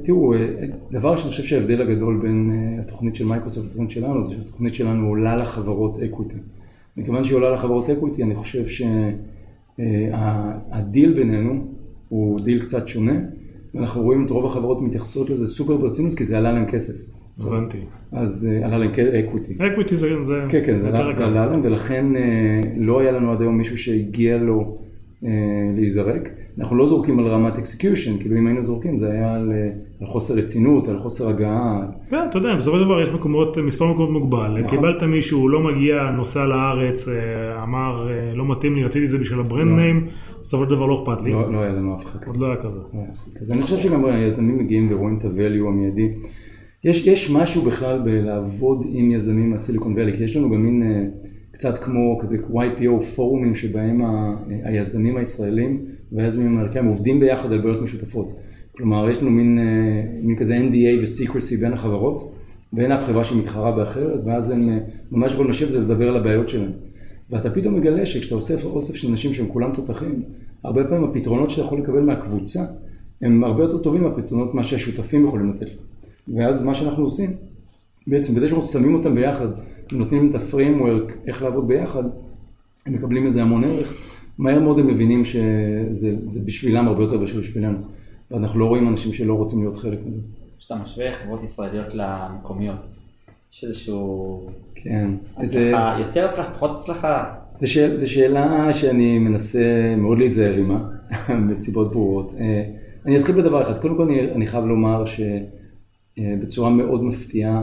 תראו, 0.05 0.35
דבר 0.93 1.17
שאני 1.17 1.31
חושב 1.31 1.43
שההבדל 1.43 1.83
הגדול 1.83 2.19
בין 2.23 2.51
התוכנית 2.81 3.15
של 3.15 3.27
מייקרוסופט 3.27 3.67
לתוכנית 3.67 3.91
שלנו, 3.91 4.23
זה 4.23 4.33
שהתוכנית 4.33 4.75
שלנו 4.75 5.09
עולה 5.09 5.37
לחברות 5.37 5.99
equity. 5.99 6.37
מכיוון 6.97 7.25
שהיא 7.25 7.37
עולה 7.37 7.51
לחברות 7.51 7.91
equity, 7.91 8.23
אני 8.23 8.35
חושב 8.35 8.65
שהדיל 9.79 11.13
בינינו 11.13 11.65
הוא 12.13 12.41
דיל 12.41 12.63
קצת 12.63 12.89
שונה, 12.89 13.13
ואנחנו 13.75 14.03
רואים 14.03 14.25
את 14.25 14.31
רוב 14.31 14.47
החברות 14.47 14.83
מתייחסות 14.83 15.31
לזה 15.31 15.47
סופר 15.47 15.77
ברצינות, 15.77 16.15
כי 16.15 16.25
זה 16.25 16.39
עלה 16.39 16.53
להם 16.53 16.67
כסף. 16.67 16.93
הבנתי. 17.41 17.79
אז 18.13 18.49
עלה 18.65 18.79
להם 18.79 18.91
equity. 19.25 19.55
equity 19.55 19.97
זה 19.97 20.09
כן, 20.49 20.63
כן, 20.67 20.81
זה 20.81 20.89
עלה 20.89 21.47
להם, 21.47 21.61
ולכן 21.63 22.07
לא 22.77 23.01
היה 23.01 23.13
לנו 23.13 23.33
עד 23.33 23.41
היום 23.41 23.59
מישהו 23.59 23.79
שהגיע 23.79 24.39
לו 24.39 24.79
להיזרק. 25.77 26.29
אנחנו 26.59 26.77
לא 26.77 26.87
זורקים 26.87 27.19
על 27.19 27.27
רמת 27.27 27.59
execution, 27.59 28.19
כאילו 28.19 28.39
אם 28.39 28.47
היינו 28.47 28.63
זורקים 28.63 28.99
זה 28.99 29.13
היה 29.13 29.35
על, 29.35 29.53
על 30.01 30.07
חוסר 30.07 30.35
רצינות, 30.35 30.89
על 30.89 30.99
חוסר 30.99 31.29
הגעה. 31.29 31.81
כן, 32.11 32.17
אתה 32.31 32.39
יודע, 32.39 32.55
בסופו 32.55 32.77
של 32.79 32.85
דבר 32.85 33.03
יש 33.03 33.11
מקומות, 33.11 33.59
מספר 33.59 33.93
מקומות 33.93 34.11
מוגבל. 34.11 34.57
נכון. 34.59 34.69
קיבלת 34.69 35.03
מישהו, 35.03 35.49
לא 35.49 35.61
מגיע, 35.61 36.11
נוסע 36.17 36.45
לארץ, 36.45 37.09
אמר, 37.63 38.09
לא 38.35 38.51
מתאים 38.51 38.75
לי, 38.75 38.85
רציתי 38.85 39.05
את 39.05 39.11
זה 39.11 39.19
בשביל 39.19 39.41
ה-brand 39.41 39.79
name, 39.79 40.07
בסופו 40.41 40.65
של 40.65 40.71
דבר 40.71 40.87
לא 40.87 41.03
אכפת 41.03 41.23
לי. 41.23 41.33
לא, 41.33 41.53
לא 41.53 41.59
היה 41.59 41.73
לנו 41.73 41.97
אף 41.97 42.05
אחד. 42.05 42.19
עוד 42.27 42.37
לא 42.37 42.47
היה 42.47 42.57
כזה. 42.57 42.79
אז 43.41 43.53
אני 43.53 43.61
חושב 43.61 43.79
שגם 43.79 44.05
היזמים 44.05 44.59
מגיעים 44.59 44.87
ורואים 44.91 45.19
את 45.19 45.25
ה-value 45.25 45.69
המיידי. 45.69 46.09
יש, 46.85 47.07
יש 47.07 47.31
משהו 47.31 47.63
בכלל 47.63 48.01
בלעבוד 48.05 48.85
עם 48.89 49.11
יזמים 49.11 49.51
מהסיליקון 49.51 49.95
ואלי, 49.97 50.17
כי 50.17 50.25
יש 50.25 50.37
לנו 50.37 50.51
גם 50.51 50.63
מין... 50.63 50.83
קצת 51.53 51.79
כמו 51.79 52.19
כזה 52.19 52.37
YPO 52.37 53.03
פורומים 53.17 53.55
שבהם 53.55 54.05
ה, 54.05 54.37
היזמים 54.65 55.17
הישראלים 55.17 55.85
והיזמים 56.13 56.47
האמריקאים 56.47 56.87
עובדים 56.87 57.21
ביחד 57.21 57.53
על 57.53 57.61
בעיות 57.61 57.83
משותפות. 57.83 58.29
כלומר, 58.77 59.11
יש 59.11 59.23
לנו 59.23 59.31
מין, 59.31 59.59
מין 60.23 60.37
כזה 60.37 60.57
NDA 60.57 61.03
ו-secrecy 61.03 61.61
בין 61.61 61.73
החברות, 61.73 62.33
ואין 62.73 62.93
אף 62.93 63.05
חברה 63.05 63.25
שמתחרה 63.25 63.73
באחרת, 63.73 64.21
ואז 64.25 64.51
הם 64.51 64.79
ממש 65.11 65.33
יכולים 65.33 65.51
לשבת 65.51 65.75
ולדבר 65.75 66.09
על 66.09 66.17
הבעיות 66.17 66.49
שלהם. 66.49 66.73
ואתה 67.31 67.51
פתאום 67.51 67.77
מגלה 67.77 68.07
שכשאתה 68.07 68.35
אוסף 68.35 68.65
אוסף 68.65 68.95
של 68.95 69.09
אנשים 69.09 69.35
שהם 69.35 69.47
כולם 69.49 69.73
תותחים, 69.75 70.23
הרבה 70.65 70.85
פעמים 70.85 71.05
הפתרונות 71.05 71.51
שאתה 71.51 71.63
יכול 71.63 71.79
לקבל 71.79 72.01
מהקבוצה, 72.01 72.61
הם 73.23 73.45
הרבה 73.45 73.63
יותר 73.63 73.79
טובים 73.79 74.03
מהפתרונות 74.03 74.55
מה 74.55 74.63
שהשותפים 74.63 75.27
יכולים 75.27 75.51
לתת. 75.51 75.71
ואז 76.37 76.63
מה 76.63 76.75
שאנחנו 76.75 77.05
עושים, 77.05 77.31
בעצם 78.07 78.35
בזה 78.35 78.49
שאנחנו 78.49 78.65
שמים 78.65 78.95
אותם 78.95 79.15
ביחד, 79.15 79.47
נותנים 79.93 80.31
את 80.31 80.35
הפריימוורק, 80.35 81.13
איך 81.27 81.43
לעבוד 81.43 81.69
ביחד, 81.69 82.05
הם 82.87 82.93
מקבלים 82.93 83.27
איזה 83.27 83.43
המון 83.43 83.65
ערך, 83.65 83.95
מהר 84.39 84.61
מאוד 84.61 84.79
הם 84.79 84.87
מבינים 84.87 85.25
שזה 85.25 86.41
בשבילם 86.45 86.89
הרבה 86.89 87.03
יותר 87.03 87.19
מאשר 87.19 87.39
בשבילנו. 87.39 87.79
ואנחנו 88.31 88.61
לא 88.61 88.67
רואים 88.67 88.89
אנשים 88.89 89.13
שלא 89.13 89.35
רוצים 89.35 89.61
להיות 89.61 89.77
חלק 89.77 89.99
מזה. 90.07 90.21
כשאתה 90.59 90.75
משווה 90.75 91.13
חברות 91.13 91.43
ישראליות 91.43 91.95
למקומיות, 91.95 92.81
יש 93.53 93.65
איזשהו... 93.65 94.47
כן. 94.75 95.11
הצלחה, 95.37 95.95
זה... 95.97 96.03
יותר 96.07 96.29
הצלחה, 96.29 96.51
פחות 96.51 96.71
הצלחה? 96.77 97.35
זו 97.61 97.73
שאל, 97.73 98.07
שאלה 98.07 98.73
שאני 98.73 99.19
מנסה 99.19 99.95
מאוד 99.99 100.19
להיזהר 100.19 100.55
עימה, 100.55 100.89
מסיבות 101.49 101.93
ברורות. 101.93 102.35
אני 103.07 103.19
אתחיל 103.19 103.35
בדבר 103.35 103.63
אחד. 103.63 103.79
קודם 103.79 103.97
כל 103.97 104.03
אני, 104.03 104.31
אני 104.31 104.47
חייב 104.47 104.65
לומר 104.65 105.05
שבצורה 105.05 106.71
מאוד 106.71 107.05
מפתיעה, 107.05 107.63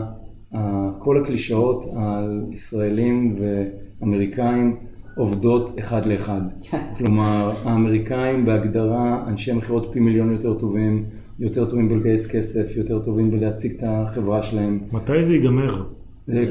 כל 0.98 1.22
הקלישאות 1.22 1.84
על 1.96 2.42
ישראלים 2.50 3.36
ואמריקאים 3.38 4.76
עובדות 5.16 5.78
אחד 5.78 6.06
לאחד. 6.06 6.40
כלומר, 6.98 7.50
האמריקאים 7.64 8.44
בהגדרה 8.44 9.24
אנשי 9.28 9.52
מכירות 9.52 9.88
פי 9.92 10.00
מיליון 10.00 10.32
יותר 10.32 10.54
טובים, 10.54 11.04
יותר 11.38 11.64
טובים 11.64 11.88
בלגייס 11.88 12.26
כסף, 12.26 12.76
יותר 12.76 12.98
טובים 12.98 13.30
בלהציג 13.30 13.72
את 13.76 13.82
החברה 13.86 14.42
שלהם. 14.42 14.78
מתי 14.92 15.24
זה 15.24 15.32
ייגמר? 15.34 15.82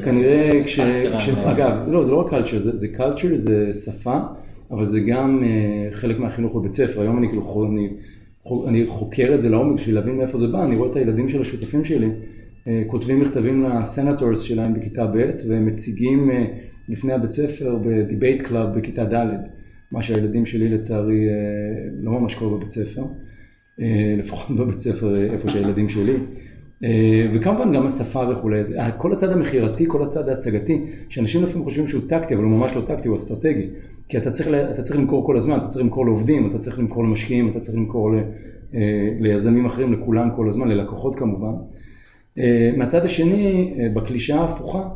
כנראה 0.04 0.50
כש... 0.64 0.80
כש... 1.18 1.28
אגב, 1.28 1.72
לא, 1.88 2.04
זה 2.04 2.12
לא 2.12 2.16
רק 2.16 2.32
culture, 2.32 2.58
זה, 2.58 2.86
culture, 2.96 3.34
זה 3.34 3.70
שפה, 3.74 4.18
אבל 4.70 4.86
זה 4.86 5.00
גם 5.00 5.42
אה, 5.42 5.94
חלק 5.94 6.18
מהחינוך 6.18 6.56
בבית 6.56 6.72
ספר. 6.72 7.00
היום 7.00 7.18
אני 7.18 7.28
כאילו, 7.28 7.66
אני, 7.66 7.88
אני 8.66 8.86
חוקר 8.88 9.34
את 9.34 9.40
זה 9.40 9.48
לעומק 9.48 9.74
בשביל 9.74 9.94
להבין 9.94 10.16
מאיפה 10.16 10.38
זה 10.38 10.46
בא, 10.46 10.64
אני 10.64 10.76
רואה 10.76 10.90
את 10.90 10.96
הילדים 10.96 11.28
של 11.28 11.40
השותפים 11.40 11.84
שלי. 11.84 12.08
אה, 12.68 12.82
כותבים 12.86 13.20
מכתבים 13.20 13.64
ל-senators 13.64 14.40
שלהם 14.40 14.74
בכיתה 14.74 15.06
ב' 15.06 15.30
והם 15.48 15.66
מציגים 15.66 16.30
אה, 16.30 16.44
לפני 16.88 17.12
הבית 17.12 17.30
ספר 17.32 17.78
ב-debate 17.84 18.42
club 18.42 18.78
בכיתה 18.78 19.04
ד', 19.04 19.26
מה 19.92 20.02
שהילדים 20.02 20.46
שלי 20.46 20.68
לצערי 20.68 21.28
אה, 21.28 21.34
לא 22.00 22.12
ממש 22.12 22.34
קורה 22.34 22.56
בבית 22.56 22.70
ספר, 22.70 23.04
לפחות 24.18 24.56
בבית 24.56 24.80
ספר 24.80 25.16
איפה 25.16 25.48
שהילדים 25.48 25.88
שלי. 25.88 26.12
וכמובן 27.32 27.72
גם 27.72 27.86
השפה 27.86 28.22
וכולי, 28.30 28.60
כל 28.98 29.12
הצד 29.12 29.32
המכירתי, 29.32 29.84
כל 29.88 30.02
הצד 30.02 30.28
ההצגתי, 30.28 30.84
שאנשים 31.08 31.42
לפעמים 31.42 31.64
חושבים 31.64 31.86
שהוא 31.86 32.02
טקטי, 32.08 32.34
אבל 32.34 32.44
הוא 32.44 32.50
ממש 32.50 32.76
לא 32.76 32.80
טקטי, 32.80 33.08
הוא 33.08 33.16
אסטרטגי. 33.16 33.66
כי 34.08 34.18
אתה 34.18 34.30
צריך, 34.30 34.48
אתה 34.70 34.82
צריך 34.82 34.96
למכור 34.98 35.26
כל 35.26 35.36
הזמן, 35.36 35.58
אתה 35.58 35.68
צריך 35.68 35.84
למכור 35.84 36.06
לעובדים, 36.06 36.50
אתה 36.50 36.58
צריך 36.58 36.78
למכור 36.78 37.04
למשקיעים, 37.04 37.50
אתה 37.50 37.60
צריך 37.60 37.76
למכור 37.76 38.12
ל, 38.12 38.20
ליזמים 39.20 39.66
אחרים, 39.66 39.92
לכולם 39.92 40.28
כל 40.36 40.48
הזמן, 40.48 40.68
ללקוחות 40.68 41.14
כמובן. 41.14 41.52
אה, 42.38 42.70
מהצד 42.76 43.04
השני, 43.04 43.74
אה, 43.78 43.88
בקלישאה 43.94 44.40
ההפוכה, 44.40 44.88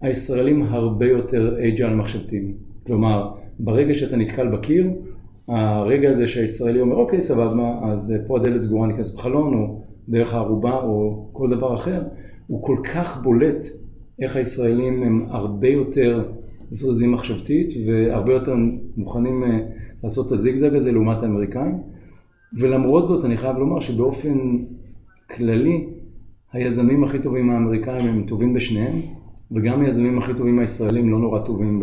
הישראלים 0.00 0.62
הרבה 0.62 1.06
יותר 1.06 1.58
אייג'ל 1.58 1.94
מחשבתיים. 1.94 2.54
כלומר, 2.86 3.30
ברגע 3.58 3.94
שאתה 3.94 4.16
נתקל 4.16 4.48
בקיר, 4.48 4.90
הרגע 5.48 6.10
הזה 6.10 6.26
שהישראלי 6.26 6.80
אומר, 6.80 6.96
אוקיי, 6.96 7.20
סבבה, 7.20 7.80
אז 7.82 8.12
אה, 8.12 8.16
פה 8.26 8.38
הדלת 8.38 8.62
סגורה, 8.62 8.86
ניכנס 8.86 9.10
בחלון, 9.10 9.54
או 9.54 9.82
דרך 10.08 10.34
הערובה, 10.34 10.76
או 10.82 11.28
כל 11.32 11.50
דבר 11.50 11.74
אחר, 11.74 12.02
הוא 12.46 12.62
כל 12.62 12.76
כך 12.84 13.22
בולט 13.22 13.66
איך 14.22 14.36
הישראלים 14.36 15.02
הם 15.02 15.26
הרבה 15.28 15.68
יותר 15.68 16.28
זרזים 16.70 17.12
מחשבתית, 17.12 17.74
והרבה 17.86 18.32
יותר 18.32 18.54
מוכנים 18.96 19.44
לעשות 20.02 20.26
את 20.26 20.32
הזיגזג 20.32 20.74
הזה 20.74 20.92
לעומת 20.92 21.22
האמריקאים. 21.22 21.78
ולמרות 22.58 23.06
זאת, 23.06 23.24
אני 23.24 23.36
חייב 23.36 23.56
לומר 23.56 23.80
שבאופן 23.80 24.38
כללי, 25.30 25.86
היזמים 26.52 27.04
הכי 27.04 27.18
טובים 27.18 27.50
האמריקאים 27.50 28.08
הם 28.08 28.22
טובים 28.22 28.54
בשניהם, 28.54 29.00
וגם 29.52 29.80
היזמים 29.80 30.18
הכי 30.18 30.34
טובים 30.34 30.58
הישראלים 30.58 31.10
לא 31.10 31.18
נורא 31.18 31.38
טובים 31.38 31.82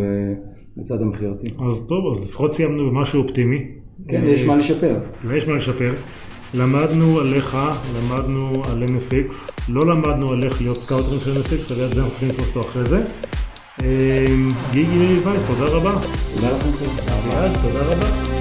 בצד 0.77 1.01
המכירתי. 1.01 1.47
אז 1.67 1.85
טוב, 1.87 2.15
אז 2.15 2.23
לפחות 2.23 2.53
סיימנו 2.53 2.89
במשהו 2.89 3.23
אופטימי. 3.23 3.65
כן, 4.07 4.23
יש 4.25 4.45
מה 4.45 4.57
לשפר. 4.57 4.99
ויש 5.25 5.47
מה 5.47 5.53
לשפר. 5.53 5.93
למדנו 6.53 7.19
עליך, 7.19 7.57
למדנו 7.97 8.51
על 8.71 8.83
NFX, 8.83 9.51
לא 9.69 9.85
למדנו 9.85 10.29
על 10.29 10.43
איך 10.43 10.61
להיות 10.61 10.77
סקאוטרים 10.77 11.19
של 11.19 11.41
NFX, 11.41 11.73
על 11.73 11.93
זה 11.93 12.01
אנחנו 12.01 12.11
צריכים 12.11 12.29
לתפוס 12.29 12.47
אותו 12.55 12.61
אחרי 12.61 12.85
זה. 12.85 13.03
אמ, 13.81 14.49
גיגי 14.71 15.19
וייס, 15.25 15.41
תודה 15.47 15.75
רבה. 15.75 15.91
תודה 16.35 16.51
לכם. 16.51 16.69
תודה 17.61 17.81
רבה. 17.81 18.36